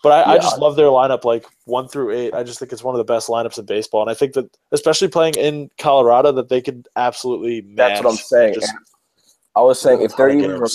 [0.03, 2.33] But I, I just love their lineup, like one through eight.
[2.33, 4.55] I just think it's one of the best lineups in baseball, and I think that
[4.73, 7.61] especially playing in Colorado, that they could absolutely.
[7.61, 7.75] Match.
[7.77, 8.53] That's what I'm saying.
[8.55, 8.73] just
[9.55, 10.69] I was saying if they're even re-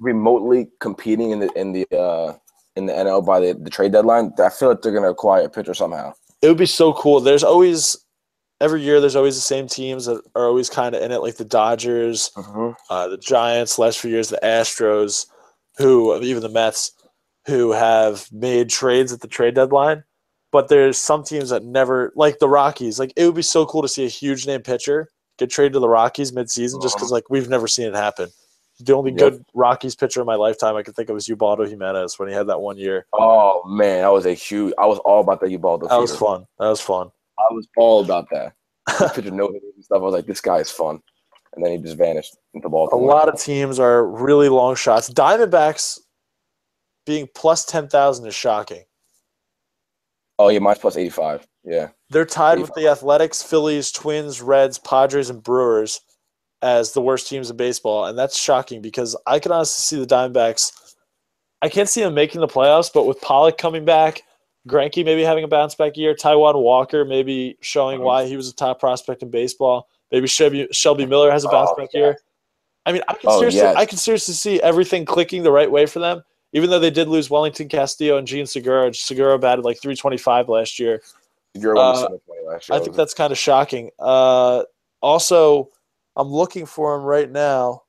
[0.00, 2.34] remotely competing in the in the uh,
[2.76, 5.44] in the NL by the, the trade deadline, I feel like they're going to acquire
[5.44, 6.12] a pitcher somehow.
[6.42, 7.20] it would be so cool.
[7.20, 7.96] There's always
[8.60, 9.00] every year.
[9.00, 12.30] There's always the same teams that are always kind of in it, like the Dodgers,
[12.90, 13.78] uh, the Giants.
[13.78, 15.26] Last few years, the Astros,
[15.78, 16.92] who even the Mets,
[17.46, 20.04] who have made trades at the trade deadline.
[20.52, 22.98] But there's some teams that never, like the Rockies.
[22.98, 25.80] Like it would be so cool to see a huge name pitcher get traded to
[25.80, 27.14] the Rockies midseason, just because uh-huh.
[27.14, 28.28] like we've never seen it happen.
[28.80, 29.18] The only Yep.
[29.18, 32.34] good Rockies pitcher in my lifetime I can think of was Ubaldo Jimenez when he
[32.34, 33.06] had that one year.
[33.12, 34.74] Oh man, that was a huge.
[34.78, 35.88] I was all about that Ubaldo.
[35.88, 36.44] That was fun.
[36.58, 37.10] That was fun.
[37.38, 38.54] I was all about that.
[39.14, 39.98] Pitcher no hitters and stuff.
[39.98, 41.00] I was like, this guy is fun,
[41.54, 42.88] and then he just vanished into ball.
[42.92, 45.08] A lot of teams are really long shots.
[45.08, 45.98] Diamondbacks
[47.06, 48.84] being plus 10,000 is shocking.
[50.38, 51.46] Oh yeah, mine's plus eighty five.
[51.62, 56.00] Yeah, They're tied with the Athletics, Phillies, Twins, Reds, Padres, and Brewers
[56.60, 58.04] as the worst teams in baseball.
[58.06, 60.72] And that's shocking because I can honestly see the Diamondbacks.
[61.62, 64.22] I can't see them making the playoffs, but with Pollock coming back,
[64.68, 68.54] Greinke maybe having a bounce back year, Taijuan Walker maybe showing why he was a
[68.54, 69.88] top prospect in baseball.
[70.10, 72.00] Maybe Shelby, Shelby Miller has a bounce Oh, back yeah.
[72.00, 72.18] year.
[72.84, 73.76] I mean, I can Oh, seriously, yes.
[73.76, 76.22] I can seriously see everything clicking the right way for them.
[76.54, 80.78] Even though they did lose Wellington Castillo and Jean Segura, Segura batted like 325 last
[80.78, 81.02] year.
[81.58, 82.08] Zero Uh,
[82.46, 82.78] last year.
[82.78, 83.90] I think that's kind of shocking.
[83.98, 84.62] Uh,
[85.02, 85.70] also,
[86.16, 87.82] I'm looking for him right now.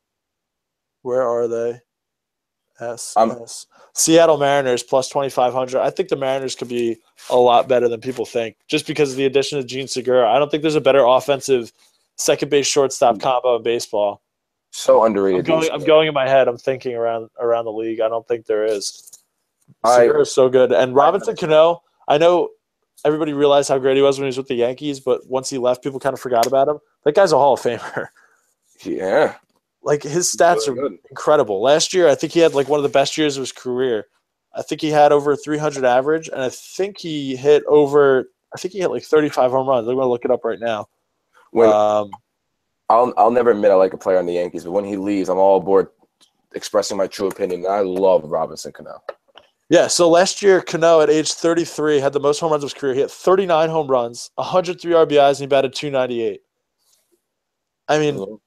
[1.03, 1.79] Where are they?
[2.79, 5.79] S I'm- S Seattle Mariners plus 2500.
[5.81, 6.97] I think the Mariners could be
[7.29, 10.29] a lot better than people think, just because of the addition of Jean Segura.
[10.29, 11.71] I don't think there's a better offensive
[12.17, 14.21] second base shortstop combo in baseball.
[14.75, 15.45] So I'm underrated.
[15.45, 16.47] going, I'm going in my head.
[16.47, 18.01] I'm thinking around around the league.
[18.01, 19.11] I don't think there is.
[19.83, 21.81] I- Segura is so good, and Robinson Cano.
[22.07, 22.49] I know
[23.05, 25.57] everybody realized how great he was when he was with the Yankees, but once he
[25.57, 26.79] left, people kind of forgot about him.
[27.03, 28.07] That guy's a Hall of Famer.
[28.83, 29.35] Yeah,
[29.81, 30.97] like his stats really are good.
[31.09, 31.61] incredible.
[31.61, 34.07] Last year, I think he had like one of the best years of his career.
[34.53, 38.29] I think he had over 300 average, and I think he hit over.
[38.53, 39.87] I think he hit like 35 home runs.
[39.87, 40.87] I'm gonna look it up right now.
[41.51, 42.11] When Um,
[42.89, 45.29] I'll I'll never admit I like a player on the Yankees, but when he leaves,
[45.29, 45.87] I'm all aboard
[46.53, 47.65] expressing my true opinion.
[47.67, 49.01] I love Robinson Cano.
[49.69, 52.79] yeah, so last year, Cano at age 33 had the most home runs of his
[52.79, 52.93] career.
[52.93, 56.41] He hit 39 home runs, 103 RBIs, and he batted 298.
[57.87, 58.39] I mean,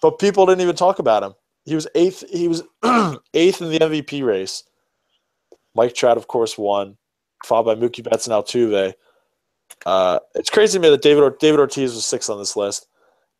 [0.00, 1.34] but people didn't even talk about him.
[1.64, 2.24] He was eighth.
[2.30, 2.62] He was
[3.34, 4.64] eighth in the MVP race.
[5.74, 6.96] Mike Trout, of course, won,
[7.44, 8.94] followed by Mookie Betts and Altuve.
[9.86, 12.88] Uh, it's crazy to me that David or- David Ortiz was sixth on this list,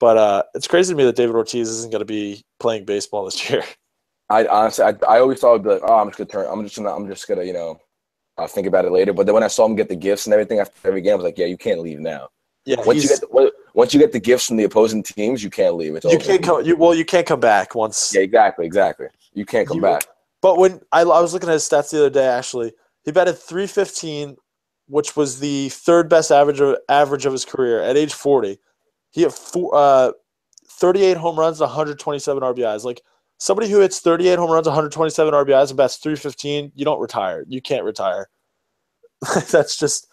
[0.02, 3.24] but uh, it's crazy to me that David Ortiz isn't going to be playing baseball
[3.24, 3.62] this year.
[4.28, 6.64] I honestly, I, I always thought I'd be like, oh, I'm just gonna turn, I'm
[6.64, 7.78] just gonna, I'm just gonna, you know,
[8.36, 9.12] I'll think about it later.
[9.12, 11.16] But then when I saw him get the gifts and everything after every game, I
[11.16, 12.30] was like, yeah, you can't leave now.
[12.64, 15.50] Yeah, Once you get the, once you get the gifts from the opposing teams, you
[15.50, 15.94] can't leave.
[15.94, 16.24] It's you over.
[16.24, 16.64] can't come.
[16.64, 18.12] You, well, you can't come back once.
[18.12, 19.06] Yeah, exactly, exactly.
[19.34, 20.06] You can't come You- back.
[20.40, 22.72] But when I, I was looking at his stats the other day, actually,
[23.04, 24.36] he batted 315,
[24.88, 28.58] which was the third best average of, average of his career at age 40.
[29.12, 30.12] He had four, uh,
[30.66, 32.84] 38 home runs, 127 RBIs.
[32.84, 33.02] Like
[33.38, 37.44] somebody who hits 38 home runs, 127 RBIs, and bats 315, you don't retire.
[37.48, 38.28] You can't retire.
[39.50, 40.08] That's just.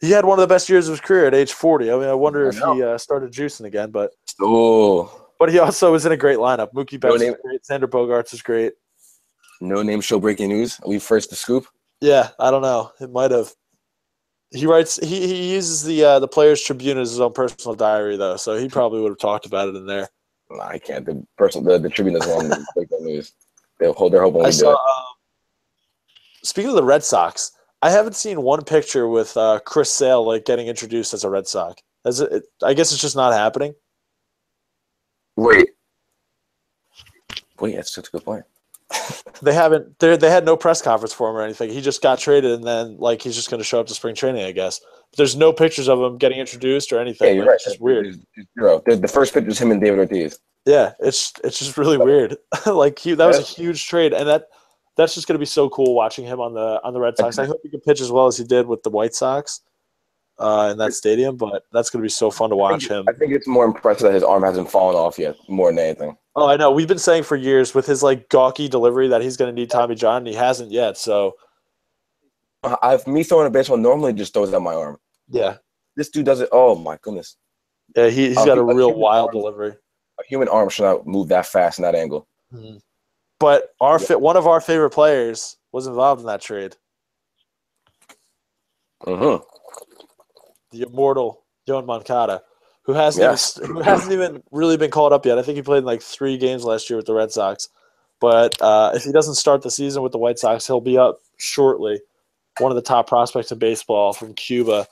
[0.00, 1.90] He had one of the best years of his career at age 40.
[1.92, 5.58] I mean, I wonder I if he uh, started juicing again, but Oh, but he
[5.58, 6.72] also was in a great lineup.
[6.72, 7.62] Mookie Betts name- is great.
[7.62, 8.72] Xander Bogaerts is great.
[9.60, 10.80] no name show breaking news.
[10.82, 11.66] Are we first to scoop?
[12.00, 12.92] Yeah, I don't know.
[12.98, 13.52] It might have.
[14.52, 14.98] He writes.
[15.02, 18.56] He, he uses the uh, the Players Tribune as his own personal diary, though, so
[18.56, 20.08] he probably would have talked about it in there.
[20.50, 21.06] Nah, I can't.
[21.06, 23.32] The personal the, the Tribune doesn't want to break the news.
[23.78, 24.72] They'll hold their hope when I we do saw.
[24.72, 24.74] it.
[24.74, 25.04] Um,
[26.42, 30.44] speaking of the Red Sox, I haven't seen one picture with uh, Chris Sale like
[30.44, 31.80] getting introduced as a Red Sox.
[32.04, 33.74] As it, I guess it's just not happening.
[35.36, 35.70] Wait,
[37.60, 38.44] wait, that's such a good point.
[39.42, 39.98] They haven't.
[40.00, 41.70] They they had no press conference for him or anything.
[41.70, 44.14] He just got traded, and then like he's just going to show up to spring
[44.14, 44.80] training, I guess.
[45.10, 47.28] But There's no pictures of him getting introduced or anything.
[47.28, 47.54] Yeah, you're right.
[47.54, 48.04] It's just weird.
[48.06, 48.82] There's- there's Zero.
[48.86, 50.38] The, the first picture is him and David Ortiz.
[50.66, 52.36] Yeah, it's it's just really weird.
[52.66, 54.48] like he, that was a huge trade, and that
[54.96, 57.38] that's just going to be so cool watching him on the on the Red Sox.
[57.38, 59.62] I hope he can pitch as well as he did with the White Sox
[60.38, 61.36] uh, in that stadium.
[61.38, 63.06] But that's going to be so fun to watch him.
[63.08, 66.16] I think it's more impressive that his arm hasn't fallen off yet, more than anything.
[66.36, 66.70] Oh, I know.
[66.70, 69.70] We've been saying for years with his like gawky delivery that he's going to need
[69.70, 70.96] Tommy John, and he hasn't yet.
[70.96, 71.34] So
[72.62, 74.98] I've me throwing a baseball normally just throws out my arm.
[75.28, 75.56] yeah,
[75.96, 76.48] This dude does it.
[76.52, 77.36] Oh my goodness,
[77.96, 79.72] yeah, he, he's Oh, got a he- real wild delivery.
[80.20, 82.28] a human arm should not move that fast in that angle.
[83.40, 84.16] But our Yeah.
[84.16, 86.76] one of our favorite players was involved in that trade.
[89.06, 89.42] Mm-hmm.
[90.72, 92.42] the immortal Yoan Moncada,
[92.82, 93.58] who hasn't Yes.
[93.62, 95.38] even, who hasn't even really been called up yet.
[95.38, 97.68] I think he played in like three games last year with the Red Sox.
[98.20, 101.18] But uh, if he doesn't start the season with the White Sox, he'll be up
[101.38, 102.00] shortly.
[102.58, 104.86] One of the top prospects in baseball from Cuba,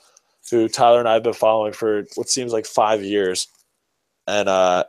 [0.49, 3.47] who Tyler and I have been following for what seems like five years,
[4.25, 4.85] and uh,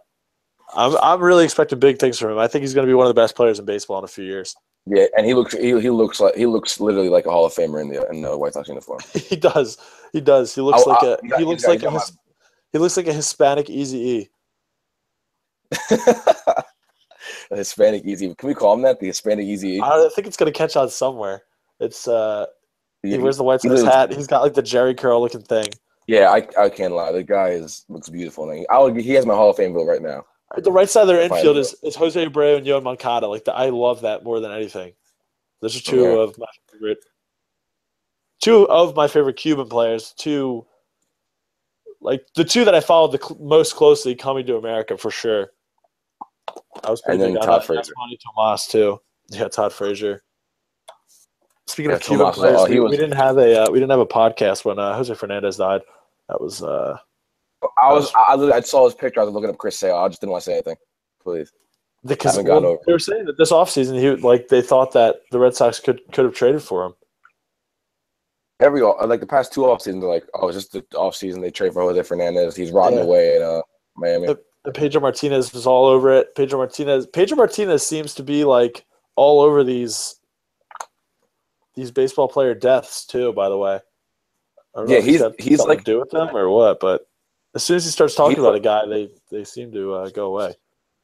[0.74, 2.38] I'm I'm really expecting big things from him.
[2.38, 4.08] I think he's going to be one of the best players in baseball in a
[4.08, 4.54] few years.
[4.86, 7.52] Yeah, and he looks he, he looks like he looks literally like a Hall of
[7.52, 9.00] Famer in the in the White Sox uniform.
[9.14, 9.76] he does.
[10.14, 10.54] He does.
[10.54, 12.12] He looks Oh, like uh, a he you looks like a his,
[12.72, 14.28] he looks like a Hispanic Easy E.
[15.70, 16.66] the
[17.50, 18.35] Hispanic Easy.
[18.35, 19.00] Can we call him that?
[19.00, 19.80] The Hispanic Easy.
[19.80, 21.42] I think it's gonna catch on somewhere.
[21.78, 22.46] It's uh,
[23.02, 24.12] he wears the White Sox hat.
[24.12, 25.66] He's got like the Jheri curl looking thing.
[26.06, 27.12] Yeah, I, I can't lie.
[27.12, 28.50] The guy is looks beautiful.
[28.68, 30.24] I would, he has my Hall of Fame vote right now.
[30.56, 33.28] The right side of their infield is, is Jose Abreu and Yoan Moncada.
[33.28, 34.92] Like the, I love that more than anything.
[35.61, 36.18] Those are two Yeah.
[36.18, 36.98] of my favorite,
[38.42, 40.12] two of my favorite Cuban players.
[40.18, 40.66] Two,
[42.00, 45.50] like the two that I followed the cl- most closely coming to America for sure.
[46.84, 47.64] I was pretty And then Todd.
[47.64, 47.92] Frazier.
[48.36, 49.00] Tomas too.
[49.28, 50.22] Yeah, Todd Frazier.
[51.66, 53.78] Speaking Yeah, of Cuban Tomas, players, oh, we, was- we didn't have a uh, we
[53.78, 55.82] didn't have a podcast when uh, Jose Fernandez died.
[56.28, 56.96] That was uh,
[57.80, 59.20] I was I, I, I saw his picture.
[59.20, 59.96] I was looking up Chris Sale.
[59.96, 60.76] I just didn't want to say anything.
[61.22, 61.52] Please.
[62.06, 65.54] because well, they were saying that this offseason he like they thought that the Red
[65.54, 66.94] Sox could could have traded for him.
[68.60, 71.50] Every like the past two off seasons, like oh, it's just the off season they
[71.50, 72.54] trade for Jose Fernandez.
[72.56, 73.04] He's rotting Yeah.
[73.04, 73.62] away in uh,
[73.96, 74.26] Miami.
[74.28, 76.34] The- And Pedro Martinez was all over it.
[76.34, 77.06] Pedro Martinez.
[77.06, 78.84] Pedro Martinez seems to be like
[79.16, 80.16] all over these
[81.74, 83.32] these baseball player deaths too.
[83.32, 86.36] By the way, I don't know Yeah, if he's- he's like- to do with them
[86.36, 87.06] or what, but
[87.54, 90.08] as soon as he starts talking about like- a guy, they they seem to uh,
[90.10, 90.54] go away.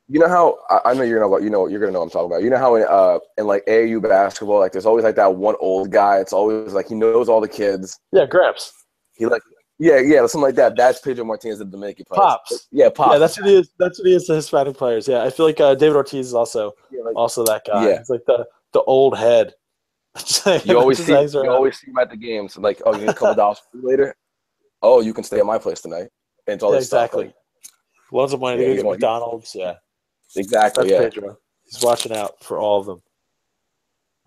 [0.08, 2.10] You know how I, I know you're gonna you know you're gonna know what I'm
[2.10, 2.42] talking about.
[2.42, 5.56] You know how in uh in like AAU basketball, like there's always like that one
[5.58, 6.18] old guy.
[6.18, 7.98] It's always like he knows all the kids.
[8.12, 8.72] Yeah, Gramps.
[9.14, 9.42] He like
[9.78, 10.76] yeah yeah something like that.
[10.76, 12.20] That's Pedro Martinez, the Dominican player.
[12.20, 12.68] Pops.
[12.70, 13.14] Yeah, pops.
[13.14, 13.70] Yeah, that's what he is.
[13.80, 15.08] That's what he is to Hispanic players.
[15.08, 17.88] Yeah, I feel like uh, David Ortiz is also Yeah, like, also that guy.
[17.88, 17.98] Yeah.
[17.98, 19.54] He's like the the old head.
[20.64, 21.48] you always see you around.
[21.48, 22.56] always see him at the games.
[22.56, 24.14] Like oh, you need a couple dollars later.
[24.82, 26.08] Oh, you can stay at my place tonight.
[26.46, 27.24] And it's all Yeah, this stuff, exactly.
[27.26, 27.34] like-
[28.12, 29.52] Loves of money to Yeah, go you get McDonald's.
[29.52, 29.74] Yeah,
[30.34, 30.88] exactly.
[30.88, 31.08] that's yeah.
[31.08, 31.38] Pedro.
[31.64, 33.02] He's watching out for all of them.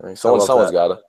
[0.02, 1.00] I mean, someone someone's got to.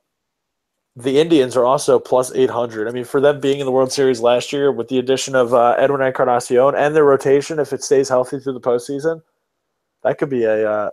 [0.97, 2.87] The Indians are also plus 800.
[2.87, 5.53] I mean, for them being in the World Series last year with the addition of
[5.53, 9.21] uh, Edwin Encarnacion and their rotation, if it stays healthy through the postseason,
[10.03, 10.69] that could be a.
[10.69, 10.89] Uh,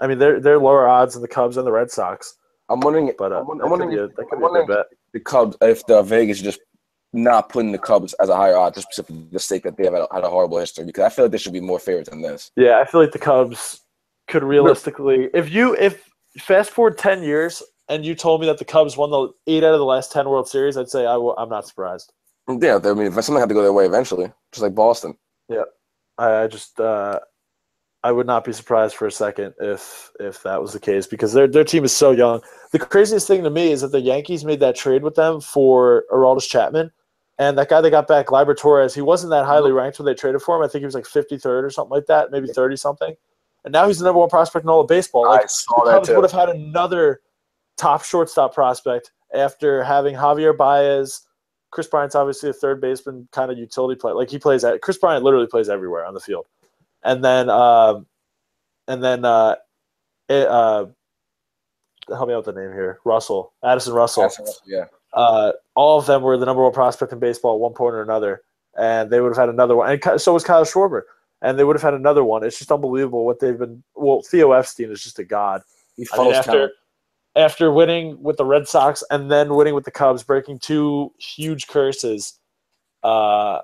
[0.00, 2.36] I mean, they're they're lower odds than the Cubs and the Red Sox,
[2.68, 3.12] I'm wondering.
[3.16, 3.96] but uh, I'm, wondering.
[3.96, 4.86] a, if- I'm could be a wondering bet.
[5.12, 6.60] the Cubs if the Vegas just
[7.12, 9.92] not putting the Cubs as a higher odds just for the sake that they have
[9.92, 12.10] had a, had a horrible history because I feel like they should be more favorites
[12.10, 12.50] than this.
[12.56, 13.82] Yeah, I feel like the Cubs
[14.28, 18.64] could realistically, if you if fast forward ten years and you told me that the
[18.64, 21.34] Cubs won the eight out of the last ten World Series, I'd say I w-
[21.36, 22.12] I'm not surprised.
[22.48, 25.16] Yeah, I mean, if something had to go their way eventually, just like Boston.
[26.18, 27.20] I, I just uh,
[28.04, 31.32] I would not be surprised for a second if if that was the case because
[31.32, 32.40] their their team is so young.
[32.72, 36.04] The craziest thing to me is that the Yankees made that trade with them for
[36.12, 36.90] Aroldis Chapman.
[37.42, 40.14] And that guy they got back, Gleyber Torres, he wasn't that highly ranked when they
[40.14, 40.62] traded for him.
[40.62, 43.14] I think he was like 53rd or something like that, maybe 30 something.
[43.64, 45.24] And now he's the number one prospect in all of baseball.
[45.24, 46.14] Like, I saw that too.
[46.14, 47.20] would have had another
[47.76, 51.26] top shortstop prospect after having Javier Baez.
[51.72, 54.14] Kris Bryant's obviously a third baseman, kind of utility player.
[54.14, 56.46] Like he plays at Kris Bryant literally plays everywhere on the field.
[57.02, 58.06] And then, um,
[58.86, 59.56] and then, uh,
[60.28, 60.86] it, uh,
[62.08, 64.30] help me out with the name here, Russell, Addison Russell.
[64.64, 67.94] Yeah, Uh, all of them were the number one prospect in baseball at one point
[67.94, 68.42] or another,
[68.78, 69.90] and they would have had another one.
[69.90, 71.02] And so was Kyle Schwarber,
[71.42, 72.44] and they would have had another one.
[72.44, 73.82] It's just unbelievable what they've been.
[73.94, 75.62] Well, Theo Epstein is just a god.
[75.96, 76.72] he I mean, after
[77.36, 81.66] after winning with the Red Sox and then winning with the Cubs, breaking two huge
[81.66, 82.38] curses.
[83.02, 83.60] Uh,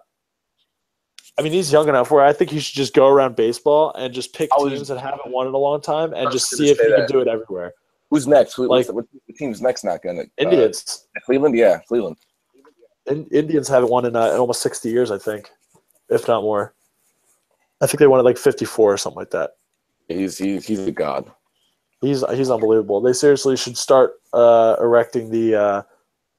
[1.38, 4.12] I mean, he's young enough where I think he should just go around baseball and
[4.12, 6.86] just pick teams that haven't won in a long time and just see if he
[6.88, 7.74] can do it everywhere.
[8.10, 8.54] Who's next?
[8.54, 9.84] Who, like- what's the, what team's next?
[9.84, 11.56] Not gonna uh, Indians, Cleveland.
[11.56, 12.16] Yeah, Cleveland.
[13.06, 15.50] In, Indians haven't won in, uh, in almost sixty years, I think,
[16.08, 16.74] if not more.
[17.80, 19.52] I think they won at like fifty-four or something like that.
[20.08, 21.30] He's he's he's a god.
[22.00, 23.00] He's he's unbelievable.
[23.00, 25.82] They seriously should start uh, erecting the uh,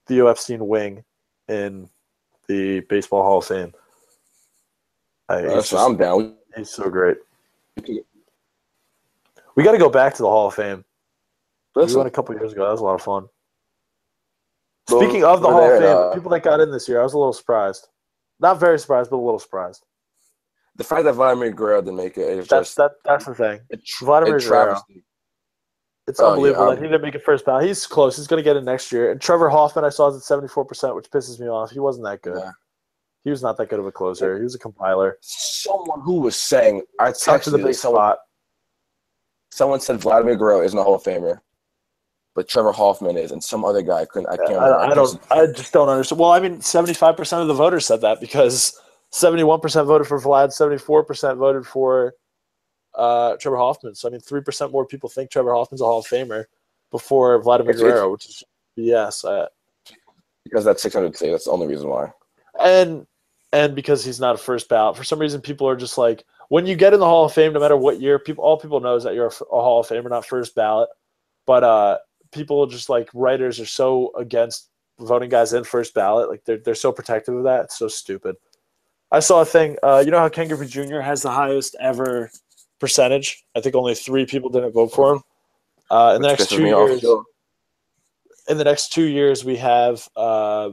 [0.08, 1.04] Theo Epstein wing
[1.48, 1.90] in
[2.48, 3.74] the Baseball Hall of Fame.
[5.28, 6.36] I, That's- just- I'm down.
[6.56, 7.18] he's so great.
[9.56, 10.84] We got to go back to the Hall of Fame.
[11.76, 12.66] We Listen, went a couple years ago.
[12.66, 13.28] That was a lot of fun.
[14.90, 17.04] Well, Speaking of the Hall of Fame, uh, people that got in this year, I
[17.04, 17.88] was a little surprised.
[18.40, 19.86] Not very surprised, but a little surprised.
[20.76, 22.92] the fact that Vladimir Guerrero didn't make it is That's just that.
[23.06, 23.60] That's the thing.
[23.86, 24.82] tr- Vladimir a Guerrero.
[26.08, 27.66] It's Oh, yeah, unbelievable that he didn't make it first ballot.
[27.68, 28.18] He's close.
[28.18, 29.12] He's going to get it next year.
[29.12, 31.70] And Trevor Hoffman, I saw is at seventy four percent, which pisses me off.
[31.70, 32.38] He wasn't that good.
[32.40, 32.52] Yeah.
[33.26, 34.38] He was not that good of a closer.
[34.38, 35.18] He was a compiler.
[35.22, 38.20] Someone who was saying, I texted the big someone, spot.
[39.52, 41.42] someone said Vladimir Guerrero isn't a Hall of Famer,
[42.36, 44.30] but Trevor Hoffman is, and some other guy couldn't.
[44.30, 44.76] I can't remember.
[44.76, 45.20] I, I don't.
[45.32, 46.20] I just don't understand.
[46.20, 49.88] Well, I mean, seventy five percent of the voters said that because seventy one percent
[49.88, 52.14] voted for Vlad, seventy four percent voted for
[52.96, 53.96] uh, Trevor Hoffman.
[53.96, 56.46] So I mean, three percent more people think Trevor Hoffman's a Hall of Famer
[56.92, 58.44] before Vladimir It's- Guerrero, which is
[58.78, 59.26] BS.
[59.26, 59.48] Uh,
[60.46, 62.12] because that's 600 say that's the only reason why.
[62.60, 63.06] and
[63.52, 64.96] and because he's not a first ballot.
[64.98, 67.54] For some reason, people are just like, when you get in the Hall of Fame,
[67.54, 70.10] no matter what year, people all people know is that you're a Hall of Famer,
[70.10, 70.90] not first ballot.
[71.46, 71.98] But uh,
[72.32, 74.70] people just like writers are so against
[75.00, 76.30] voting guys in first ballot.
[76.30, 77.66] Like they're they're so protective of that.
[77.66, 78.36] It's so stupid.
[79.12, 79.78] I saw a thing.
[79.82, 81.00] Uh, you know how Ken Griffey Jr.
[81.00, 82.30] has the highest ever
[82.80, 83.44] percentage.
[83.56, 85.22] I think only three people didn't vote for him.
[85.90, 87.04] Uh, in the Which next two me off, years,
[88.48, 90.70] in the next two years, we have uh,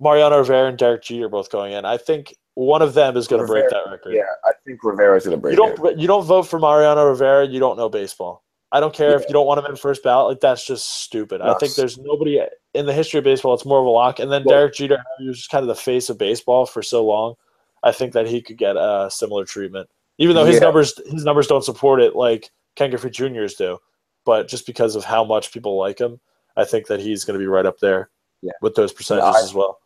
[0.00, 1.84] Mariano Rivera and Derek Jeter both going in.
[1.84, 4.14] I think one of them is going to break that record.
[4.14, 5.76] Yeah, I think Rivera is gonna break you it.
[5.76, 7.46] don't you don't vote for Mariano Rivera.
[7.46, 8.42] You don't know baseball.
[8.70, 10.28] I don't care if you don't want him in first ballot.
[10.28, 11.40] Like that's just stupid.
[11.40, 12.42] I think there's nobody
[12.74, 13.54] in the history of baseball.
[13.54, 14.18] It's more of a lock.
[14.18, 16.82] And then Well- Derek Jeter, he was just kind of the face of baseball for
[16.82, 17.34] so long.
[17.82, 19.88] I think that he could get a similar treatment,
[20.18, 20.60] even though his Yeah.
[20.62, 23.78] numbers his numbers don't support it like Ken Griffey Jr.'s do.
[24.26, 26.20] But just because of how much people like him,
[26.56, 28.10] I think that he's going to be right up there.
[28.40, 28.52] Yeah.
[28.62, 29.80] with those percentages I- as well.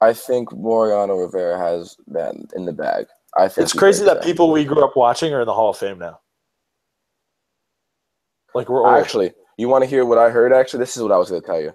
[0.00, 3.06] I think Mariano Rivera has that in the bag.
[3.36, 5.70] I think It's crazy breaks that people we grew up watching are in the Hall
[5.70, 6.20] of Fame now.
[8.54, 9.00] Like we're old.
[9.00, 10.52] Actually, you want to hear what I heard?
[10.52, 11.72] Actually, this is what I was going to tell you.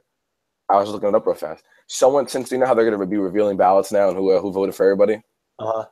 [0.69, 1.63] I was looking it up real fast.
[1.87, 4.39] Someone, since you know how they're going to be revealing ballots now and who uh,
[4.39, 5.21] who voted for everybody,
[5.57, 5.85] uh-huh.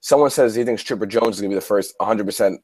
[0.00, 2.60] someone says he thinks Chipper Jones is going to be the first 100 percent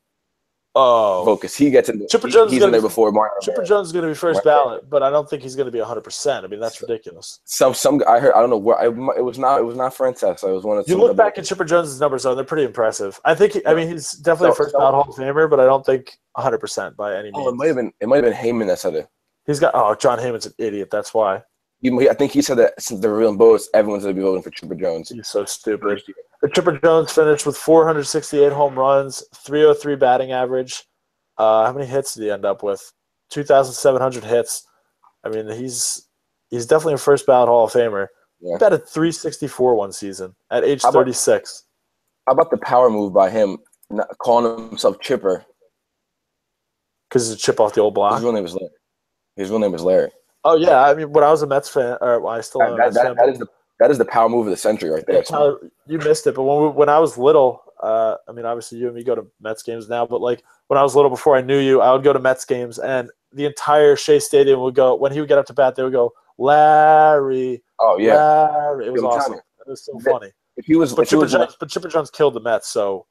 [0.75, 2.07] Oh, because he gets in.
[2.09, 3.33] Chipper he- Jones he's in there be- before Mario.
[3.41, 4.45] Chipper Jones is going to be first Right.
[4.45, 6.45] ballot, but I don't think he's going to be 100%.
[6.45, 7.41] I mean, that's ridiculous.
[7.45, 9.95] Some some I heard I don't know where I, it was not it was not
[9.95, 10.49] Francesca.
[10.49, 13.19] It was one of You look back at Chipper Jones's numbers, though, they're pretty impressive.
[13.25, 15.59] I think, he, I mean, he's definitely a first so- ballot Hall of Famer, but
[15.59, 17.37] I don't think 100% by any means.
[17.39, 19.09] Oh, it might have been it might have been Heyman that said it.
[19.47, 20.91] He's got, oh, Jon Heyman's an idiot.
[20.91, 21.43] That's why.
[21.85, 24.51] I think he said that since they're revealing votes, everyone's going to be voting for
[24.51, 25.09] Chipper Jones.
[25.09, 26.03] He's so stupid.
[26.41, 30.85] But Chipper Jones finished with 468 home runs, 303 batting average.
[31.37, 32.93] Uh, how many hits did he end up with?
[33.31, 34.67] 2,700 hits.
[35.25, 36.09] I mean, he's
[36.51, 38.07] he's definitely a first ballot Hall of Famer.
[38.41, 38.55] Yeah.
[38.55, 41.65] He batted 364 one season at age How about- 36.
[42.27, 43.57] How about the power move by him,
[43.91, 45.45] not calling himself Chipper?
[47.09, 48.15] Because it's a chip off the old block.
[48.15, 48.71] His real name is Larry.
[49.37, 50.11] His real name is Larry.
[50.45, 52.77] Oh yeah, I mean, when I was a Mets fan, or well, I still am
[52.77, 53.47] That, that, that is the
[53.79, 55.17] that is the power move of the century right there.
[55.17, 56.35] Yeah, Tyler, you missed it.
[56.35, 59.15] But when we, when I was little, uh, I mean, obviously you and me go
[59.15, 60.07] to Mets games now.
[60.07, 62.45] But like when I was little, before I knew you, I would go to Mets
[62.45, 64.95] games, and the entire Shea Stadium would go.
[64.95, 68.15] When he would get up to bat, they would go, "Larry, oh yeah.
[68.15, 69.35] Larry." It was awesome.
[69.35, 70.33] It was so funny.
[70.57, 73.07] If he was, But Chipper was Jones, but Chipper Jones killed the Mets, so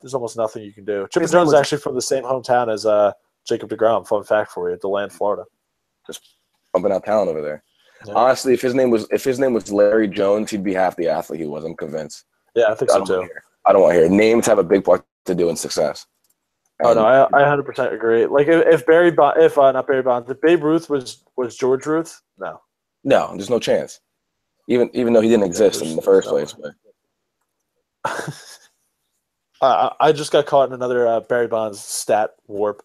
[0.00, 1.06] there's almost nothing you can do.
[1.12, 3.12] Chipper Jones is actually from the same hometown as uh,
[3.46, 4.06] Jacob deGrom.
[4.06, 5.44] Fun fact for you, DeLand, Florida.
[6.06, 6.22] Just
[6.72, 7.62] bumping out talent over there.
[8.06, 8.14] Yeah.
[8.14, 11.08] Honestly, if his name was if his name was Larry Jones, he'd be half the
[11.08, 11.64] athlete he was.
[11.64, 12.24] I'm convinced.
[12.54, 13.12] Yeah, I think I so too.
[13.12, 13.42] want to hear.
[13.66, 14.08] I don't want to hear.
[14.08, 16.06] Names have a big part to do in success.
[16.82, 18.26] Oh no, I, I 100% agree.
[18.26, 21.56] Like if, if Barry Bond, if uh, not Barry Bonds, if Babe Ruth was was
[21.56, 22.60] George Ruth, no.
[23.02, 24.00] no, there's no chance.
[24.68, 26.54] Even even though he didn't exist in the first place.
[26.54, 26.74] But
[29.60, 32.78] I I just got caught in another uh, Barry Bonds stat warp.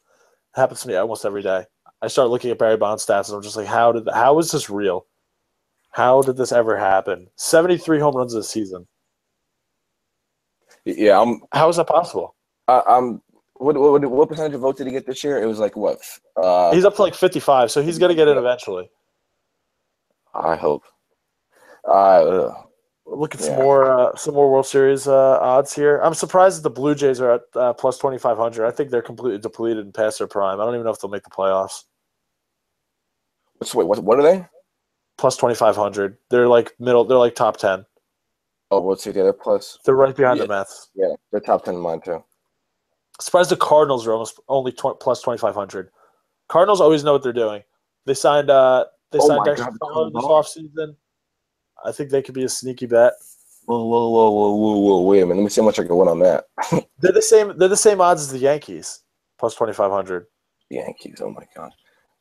[0.55, 1.65] It happens to me almost every day.
[2.03, 4.51] I start looking at Barry Bonds stats and I'm just like, how did how is
[4.51, 5.05] this real?
[5.91, 7.27] How did this ever happen?
[7.37, 8.85] 73 home runs this season.
[10.83, 12.35] yeah, I'm How is that possible?
[12.67, 13.21] I, I'm.
[13.55, 15.41] What, what what percentage of votes did he get this year?
[15.41, 15.99] It was like what?
[16.35, 18.89] Uh, He's up to like 55, so he's gonna get in eventually.
[20.33, 20.83] I hope.
[21.89, 22.49] Uh,
[23.05, 23.63] Look at some Yeah.
[23.63, 25.99] more uh, some more World Series uh, odds here.
[26.03, 28.65] I'm surprised that the Blue Jays are at uh, plus 2500.
[28.65, 30.59] I think they're completely depleted and past their prime.
[30.59, 31.83] I don't even know if they'll make the playoffs.
[33.63, 33.87] What's wait?
[33.87, 34.45] What what are they?
[35.17, 36.17] Plus 2500.
[36.29, 37.05] They're like middle.
[37.05, 37.85] They're like top 10.
[38.71, 39.15] Oh, what's it?
[39.15, 39.77] Yeah, they're plus.
[39.85, 40.45] They're right behind Yeah.
[40.45, 40.89] the Mets.
[40.95, 42.23] Yeah, they're top ten in mine too.
[43.21, 45.91] Surprised the Cardinals are almost only tw- plus 2500.
[46.49, 47.61] Cardinals always know what they're doing.
[48.05, 50.95] They signed uh they Oh signed Dexter the Fowler this offseason.
[51.85, 53.13] I think they could be a sneaky bet.
[53.65, 55.01] Whoa, whoa, whoa, whoa, whoa, whoa!
[55.01, 55.37] Wait a minute.
[55.41, 56.45] Let me see how much I can win on that.
[56.99, 59.01] They're the same they're the same odds as the Yankees.
[59.39, 60.25] Plus 2500.
[60.69, 61.21] Yankees.
[61.21, 61.71] Oh my god.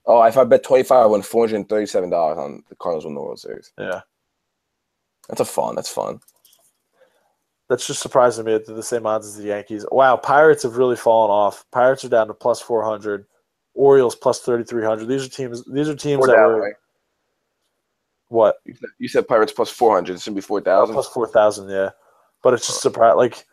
[0.06, 2.62] Oh, if I bet twenty five, I win four hundred and thirty seven dollars on
[2.68, 3.72] the Cardinals win the World Series.
[3.78, 4.00] Yeah.
[5.28, 5.74] That's a fun.
[5.76, 6.20] That's fun.
[7.68, 9.86] That's just surprising me that they're the same odds as the Yankees.
[9.90, 11.64] Wow, Pirates have really fallen off.
[11.70, 13.24] Pirates are down to plus 400.
[13.74, 15.06] Orioles plus 3300.
[15.06, 16.74] These are teams these are teams that were right?
[18.28, 18.56] what?
[18.64, 20.16] You said, you said Pirates plus four hundred.
[20.16, 20.94] It should be four thousand.
[20.94, 21.90] Plus 4000, yeah.
[22.42, 23.46] But it's just surprising like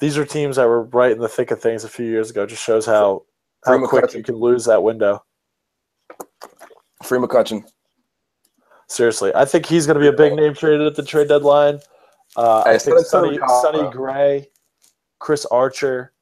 [0.00, 2.44] these are teams that were right in the thick of things a few years ago.
[2.44, 3.24] Just shows how
[3.64, 5.24] how quick you can lose that window.
[7.02, 7.64] Free McCutcheon.
[8.88, 11.80] Seriously, I think he's going to be a big name traded at the trade deadline.
[12.36, 14.48] Uh, I Hey, think so- so Sonny, Sonny Gray,
[15.18, 16.12] Chris Archer.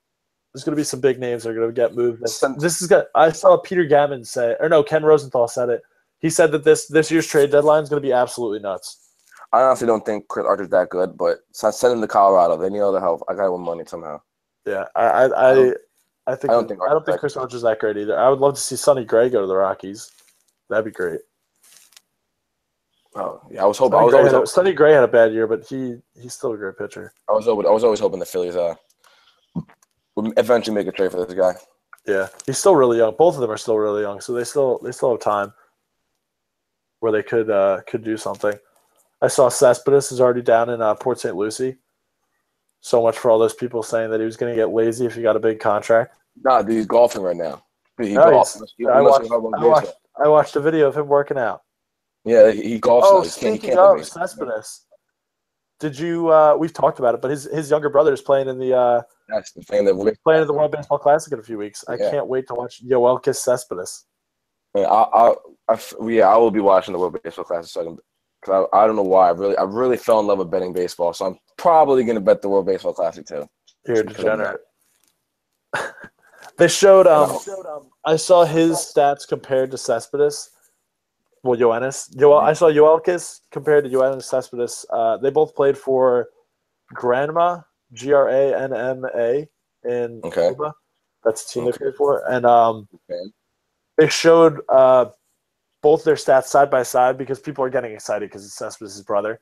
[0.53, 2.23] There's going to be some big names that are going to get moved.
[2.23, 3.07] This, is got.
[3.15, 5.83] I saw Peter Gammons say, or no, Ken Rosenthal said it.
[6.21, 9.01] He said that this this year's trade deadline is going to be absolutely nuts.
[9.53, 12.57] I honestly don't think Chris Archer's that good, but send him to Colorado.
[12.57, 13.23] They need all the help.
[13.29, 14.21] I got to win money somehow.
[14.65, 15.77] Yeah, I I I, I don't-
[16.27, 18.19] I think I I don't don't think think, Chris Archer's that great either.
[18.19, 20.11] I would love to see Sonny Gray go to the Rockies.
[20.69, 21.21] That'd be great.
[23.17, 23.99] Oh yeah, I was hoping.
[23.99, 25.97] I was Gray, always, had a, hoping, Sonny Gray had a bad year, but he
[26.21, 27.13] he's still a great pitcher.
[27.29, 28.75] I was always, I was always hoping the Phillies uh
[30.17, 31.55] would eventually make a trade for this guy.
[32.07, 33.15] Yeah, he's still really young.
[33.17, 35.53] Both of them are still really young, so they still they still have time
[37.01, 38.55] where they could uh, could do something.
[39.23, 41.37] I saw Cespedes is already down in uh, Port St.
[41.37, 41.77] Lucie.
[42.81, 45.15] So much for all those people saying that he was going to get lazy if
[45.15, 46.17] he got a big contract.
[46.43, 47.65] Nah, dude, he's golfing right now.
[47.97, 48.59] Dude, he golfs.
[48.59, 49.93] he's- He I watched, be hard on I watched
[50.23, 51.63] I watched a video of him working out.
[52.25, 53.03] Yeah, he, golfs.
[53.05, 53.23] Oh, now.
[53.23, 54.07] He can't, he speaking can't play of.
[54.07, 54.87] Cespedes,
[55.81, 56.29] did you?
[56.31, 59.03] Uh, we've talked about it, but his his younger brother is playing in the uh,
[59.29, 60.13] That's the thing that we.
[60.25, 61.85] playing in the World Baseball Classic in a few weeks.
[61.89, 62.11] I Yeah.
[62.11, 64.07] can't wait to watch Yoelkis Cespedes.
[64.77, 65.29] I, I,
[65.69, 67.99] I f- yeah, I will be watching the World Baseball Classic second
[68.41, 70.73] because I, I don't know why I really I really fell in love with betting
[70.73, 73.47] baseball, so I'm probably gonna bet the World Baseball Classic too.
[73.87, 74.61] You're a degenerate.
[76.59, 77.39] they showed um,
[78.05, 80.51] I saw his stats compared to Cespedes.
[81.43, 82.09] Well, Yoenis.
[82.19, 84.87] Yo, I saw Yoelkis compared to Yoenis Cespedes.
[84.91, 86.29] Uh, they both played for
[86.95, 89.49] Granma, G R A N M A,
[89.85, 90.49] in Okay.
[90.49, 90.73] Cuba.
[91.25, 91.73] That's the team Okay.
[91.79, 93.31] they played for, and um, Okay.
[93.99, 95.07] they showed uh,
[95.83, 99.41] both their stats side by side because people are getting excited because it's Cespedes' brother.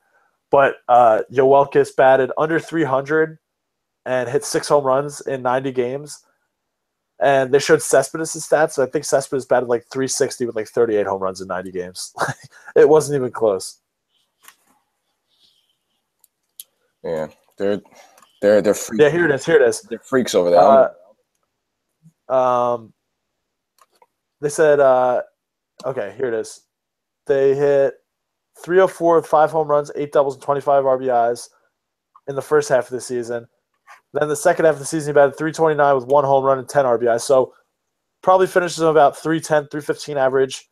[0.51, 3.39] But uh, Yoelkis batted under 300
[4.05, 6.19] and hit six home runs in 90 games.
[7.23, 8.73] And they showed Cespedes' stats.
[8.73, 12.13] So I think Cespedes batted like 360 with like 38 home runs in 90 games.
[12.75, 13.79] it wasn't even close.
[17.01, 17.81] Yeah, they're
[18.41, 19.01] they're they're freaks.
[19.01, 19.45] Yeah, here it is.
[19.45, 19.81] Here it is.
[19.83, 20.93] They're freaks over there.
[22.29, 22.93] Uh, um,
[24.41, 25.21] they said, uh,
[25.85, 26.61] okay, here it is.
[27.25, 27.95] They hit
[28.63, 31.49] 304 with five home runs, eight doubles, and 25 RBIs
[32.27, 33.47] in the first half of the season.
[34.13, 36.69] Then the second half of the season, he batted 329 with one home run and
[36.69, 37.21] 10 RBIs.
[37.21, 37.53] So
[38.21, 40.69] probably finishes on about 310, 315 average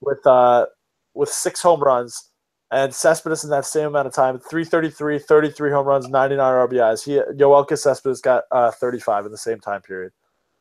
[0.00, 0.66] with uh,
[1.14, 2.28] with six home runs.
[2.70, 7.04] And Cespedes in that same amount of time, 333, 33 home runs, 99 RBIs.
[7.04, 10.12] He Yoelka Cespedes got uh, 35 in the same time period.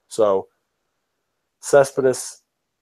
[0.09, 0.47] So
[1.61, 2.41] Cespedes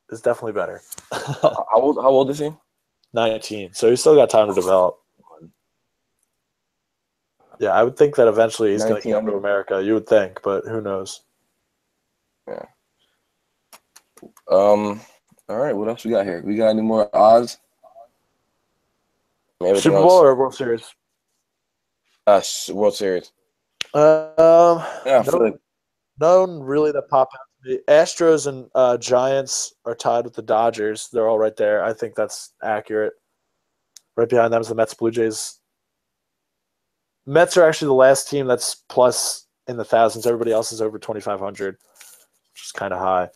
[0.10, 0.82] is definitely better.
[1.12, 2.52] how old how old is he?
[3.14, 3.74] 19.
[3.74, 4.97] So he's still got time to develop.
[7.60, 9.84] Yeah, I would think that eventually he's going to come to America.
[9.84, 11.22] You would think, but who knows?
[12.47, 12.66] Yeah.
[14.49, 15.01] Um.
[15.49, 15.76] All right.
[15.76, 16.41] What else we got here?
[16.45, 17.57] We got any more odds?
[19.62, 20.95] Everything Super else- Bowl or World Series?
[22.26, 22.41] Uh,
[22.72, 23.32] World Series.
[23.93, 25.55] Um, Yeah, no, like
[26.68, 27.80] really that pop out to me.
[27.88, 31.10] Astros and uh, Giants are tied with the Dodgers.
[31.12, 31.84] They're all right there.
[31.84, 33.14] I think that's accurate.
[34.16, 35.60] Right behind them is the Mets, Blue Jays.
[37.30, 40.26] Mets are actually the last team that's plus in the thousands.
[40.26, 41.78] Everybody else is over twenty five hundred,
[42.54, 43.30] which is kind of high.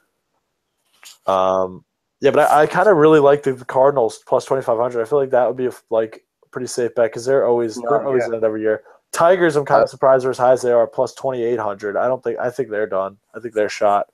[1.28, 1.86] Um,
[2.20, 5.02] yeah, but I, I kind of really like the, the Cardinals plus twenty five hundred.
[5.02, 7.76] I feel like that would be a, like a pretty safe bet because they're always
[7.76, 8.30] they're always yeah.
[8.30, 8.82] in it every year.
[9.12, 11.96] Tigers, I'm kind of surprised they're as high as they are, plus twenty eight hundred.
[11.96, 13.18] I don't think I think they're done.
[13.36, 14.08] I think they're shot.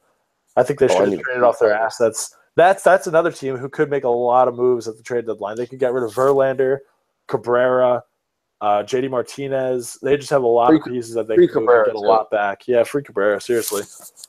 [0.57, 2.35] I think they Oh, should have traded off their assets.
[2.57, 5.55] That's that's another team who could make a lot of moves at the trade deadline.
[5.55, 6.79] They could get rid of Verlander,
[7.27, 8.03] Cabrera,
[8.61, 9.97] uh, JD Martinez.
[10.01, 12.05] They just have a lot of pieces that they can Cabrera, get a too.
[12.05, 12.67] lot back.
[12.67, 13.39] Yeah, free Cabrera.
[13.39, 13.83] Seriously,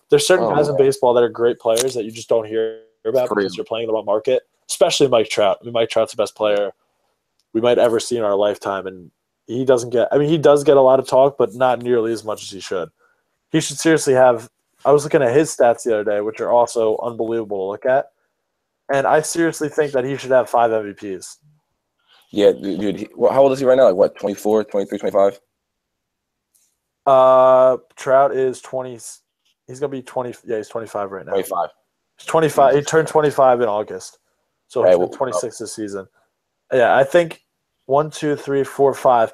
[0.09, 2.83] there's certain Oh, guys in baseball that are great players that you just don't hear
[3.05, 4.43] about Free because you're playing in the wrong market.
[4.69, 5.59] Especially Mike Trout.
[5.61, 6.71] I mean, Mike Trout's the best player
[7.53, 9.11] we might ever see in our lifetime, and
[9.47, 10.09] he doesn't get.
[10.13, 12.51] I mean, he does get a lot of talk, but not nearly as much as
[12.51, 12.89] he should.
[13.51, 14.49] He should seriously have.
[14.85, 17.85] I was looking at his stats the other day, which are also unbelievable to look
[17.85, 18.13] at,
[18.95, 21.37] and I seriously think that he should have five MVPs.
[22.31, 22.97] Yeah, dude.
[22.97, 23.87] he, how old is he right now?
[23.87, 24.17] Like what?
[24.17, 25.41] 24, 23, 25?
[27.07, 28.99] Uh, Trout is twenty.
[29.67, 30.35] He's gonna be twenty.
[30.45, 31.33] Yeah, he's twenty five right now.
[31.33, 31.69] 25.
[32.19, 32.75] He's twenty five.
[32.75, 34.19] He turned twenty five in August,
[34.69, 36.07] so Right, he's well, twenty six this season.
[36.73, 37.43] Yeah, I think
[37.87, 39.33] one, two, three, four, five.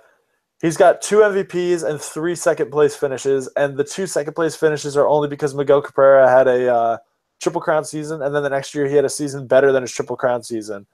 [0.63, 4.97] He's got two MVPs and three second place finishes, and the two second place finishes
[4.97, 6.99] are only because Miguel Cabrera had a uh,
[7.43, 9.93] triple crown season, and then the next year he had a season better than his
[9.93, 10.87] triple crown season,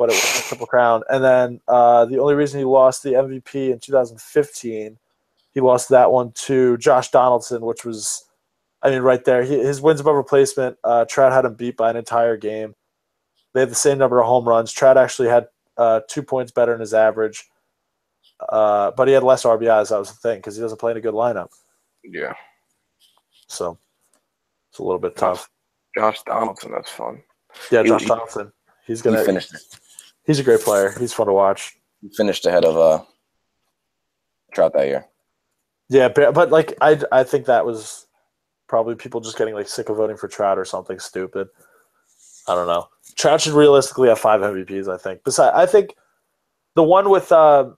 [0.00, 1.02] but it wasn't a triple crown.
[1.10, 4.96] And then uh, the only reason he lost the MVP in 2015,
[5.52, 8.24] he lost that one to Josh Donaldson, which was,
[8.82, 9.44] I mean, right there.
[9.44, 12.74] He, his wins above replacement, uh, Trout had him beat by an entire game.
[13.52, 14.72] They had the same number of home runs.
[14.72, 17.50] Trout actually had uh, two points better than his average.
[18.48, 19.90] Uh, but he had less RBIs.
[19.90, 21.50] That was the thing because he doesn't play in a good lineup.
[22.02, 22.32] Yeah.
[23.48, 23.76] So
[24.70, 25.50] it's a little bit tough.
[25.94, 26.72] Josh Donaldson.
[26.72, 27.22] That's fun.
[27.70, 28.50] Yeah, Josh he- Donaldson.
[28.86, 29.22] He's gonna.
[29.22, 29.52] finished.
[30.24, 30.94] He's a great player.
[30.98, 31.76] He's fun to watch.
[32.00, 33.04] He finished ahead of uh
[34.52, 35.06] Trout that year.
[35.88, 38.06] Yeah, but, but like I, I think that was
[38.68, 41.48] probably people just getting like sick of voting for Trout or something stupid.
[42.46, 42.88] I don't know.
[43.16, 44.92] Trout should realistically have five MVPs.
[44.92, 45.22] I think.
[45.24, 45.94] Besides, I think
[46.74, 47.70] the one with uh,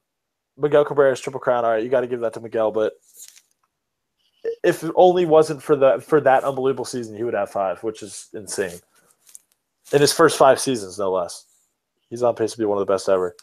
[0.57, 1.65] Miguel Cabrera's triple crown.
[1.65, 2.71] All right, you got to give that to Miguel.
[2.71, 2.95] But
[4.63, 8.03] if it only wasn't for the for that unbelievable season, he would have five, which
[8.03, 8.79] is insane.
[9.93, 11.47] In his first five seasons, no less.
[12.13, 13.35] He's on pace to be one of the best ever.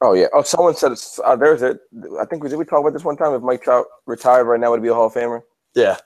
[0.00, 0.26] Oh yeah.
[0.32, 1.78] Oh, someone said it's, uh, there's a.
[2.20, 3.32] I think did we talk about this one time?
[3.32, 5.42] If Mike Trout retired right now, would he be a Hall of Famer?
[5.76, 5.96] Yeah,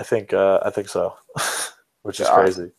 [0.00, 1.14] I think uh, I think so,
[2.02, 2.72] which is Yeah, crazy.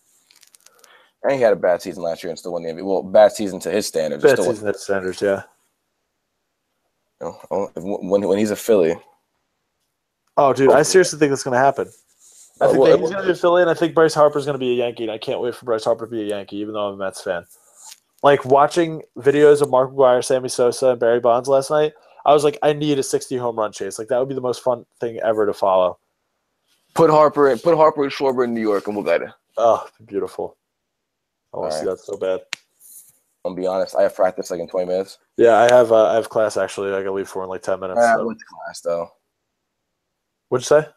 [1.24, 2.84] And he had a bad season last year and still won the MVP.
[2.84, 4.22] Well, bad season to his standards.
[4.22, 5.44] Bad still season standards, yeah.
[7.22, 8.98] you know, oh, when when he's a Philly.
[10.36, 11.88] Oh, dude, I seriously think that's going to happen.
[12.60, 14.44] I think well, that he's going to be a Philly, and I think Bryce Harper's
[14.44, 16.26] going to be a Yankee, and I can't wait for Bryce Harper to be a
[16.26, 17.46] Yankee, even though I'm a Mets fan.
[18.24, 21.94] Like watching videos of Mark McGwire, Sammy Sosa, and Barry Bonds last night,
[22.26, 24.00] I was like, I need a 60 home run chase.
[24.00, 26.00] Like that would be the most fun thing ever to follow.
[26.94, 27.60] Put Harper in.
[27.60, 29.30] Put Harper and Schwarber in New York, and we'll get it.
[29.56, 30.58] Oh, beautiful.
[31.54, 32.42] I want to see that so bad.
[33.46, 33.96] I'm gonna be honest.
[33.96, 35.20] I have practice like in 20 minutes.
[35.38, 36.90] Yeah, I have uh, I have class actually.
[36.90, 38.00] I got to leave for in like 10 minutes.
[38.00, 38.26] Uh, so.
[38.26, 39.10] what's class though?
[40.50, 40.88] What'd you say?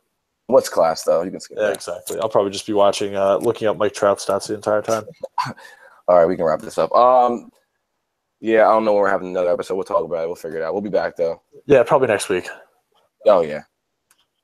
[0.47, 1.23] What's class though?
[1.23, 1.75] You can skip Yeah, that.
[1.75, 2.19] exactly.
[2.19, 5.05] I'll probably just be watching, uh, looking up Mike Trout stats the entire time.
[6.11, 6.91] All right, we can wrap this up.
[6.93, 7.53] Um,
[8.41, 9.77] yeah, I don't know when we're having another episode.
[9.77, 10.27] We'll talk about it.
[10.27, 10.73] We'll figure it out.
[10.73, 11.41] We'll be back though.
[11.67, 12.49] Yeah, probably next week.
[13.27, 13.63] Oh yeah.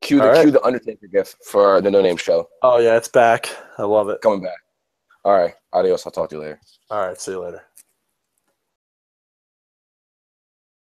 [0.01, 0.43] Cue the right.
[0.43, 3.49] cue the Undertaker gift for the No Name Show Oh yeah, it's back.
[3.79, 4.21] I love it.
[4.21, 4.59] coming back.
[5.25, 6.07] All right, adios.
[6.07, 6.61] I'll talk to you later.
[6.89, 7.63] All right, see you later.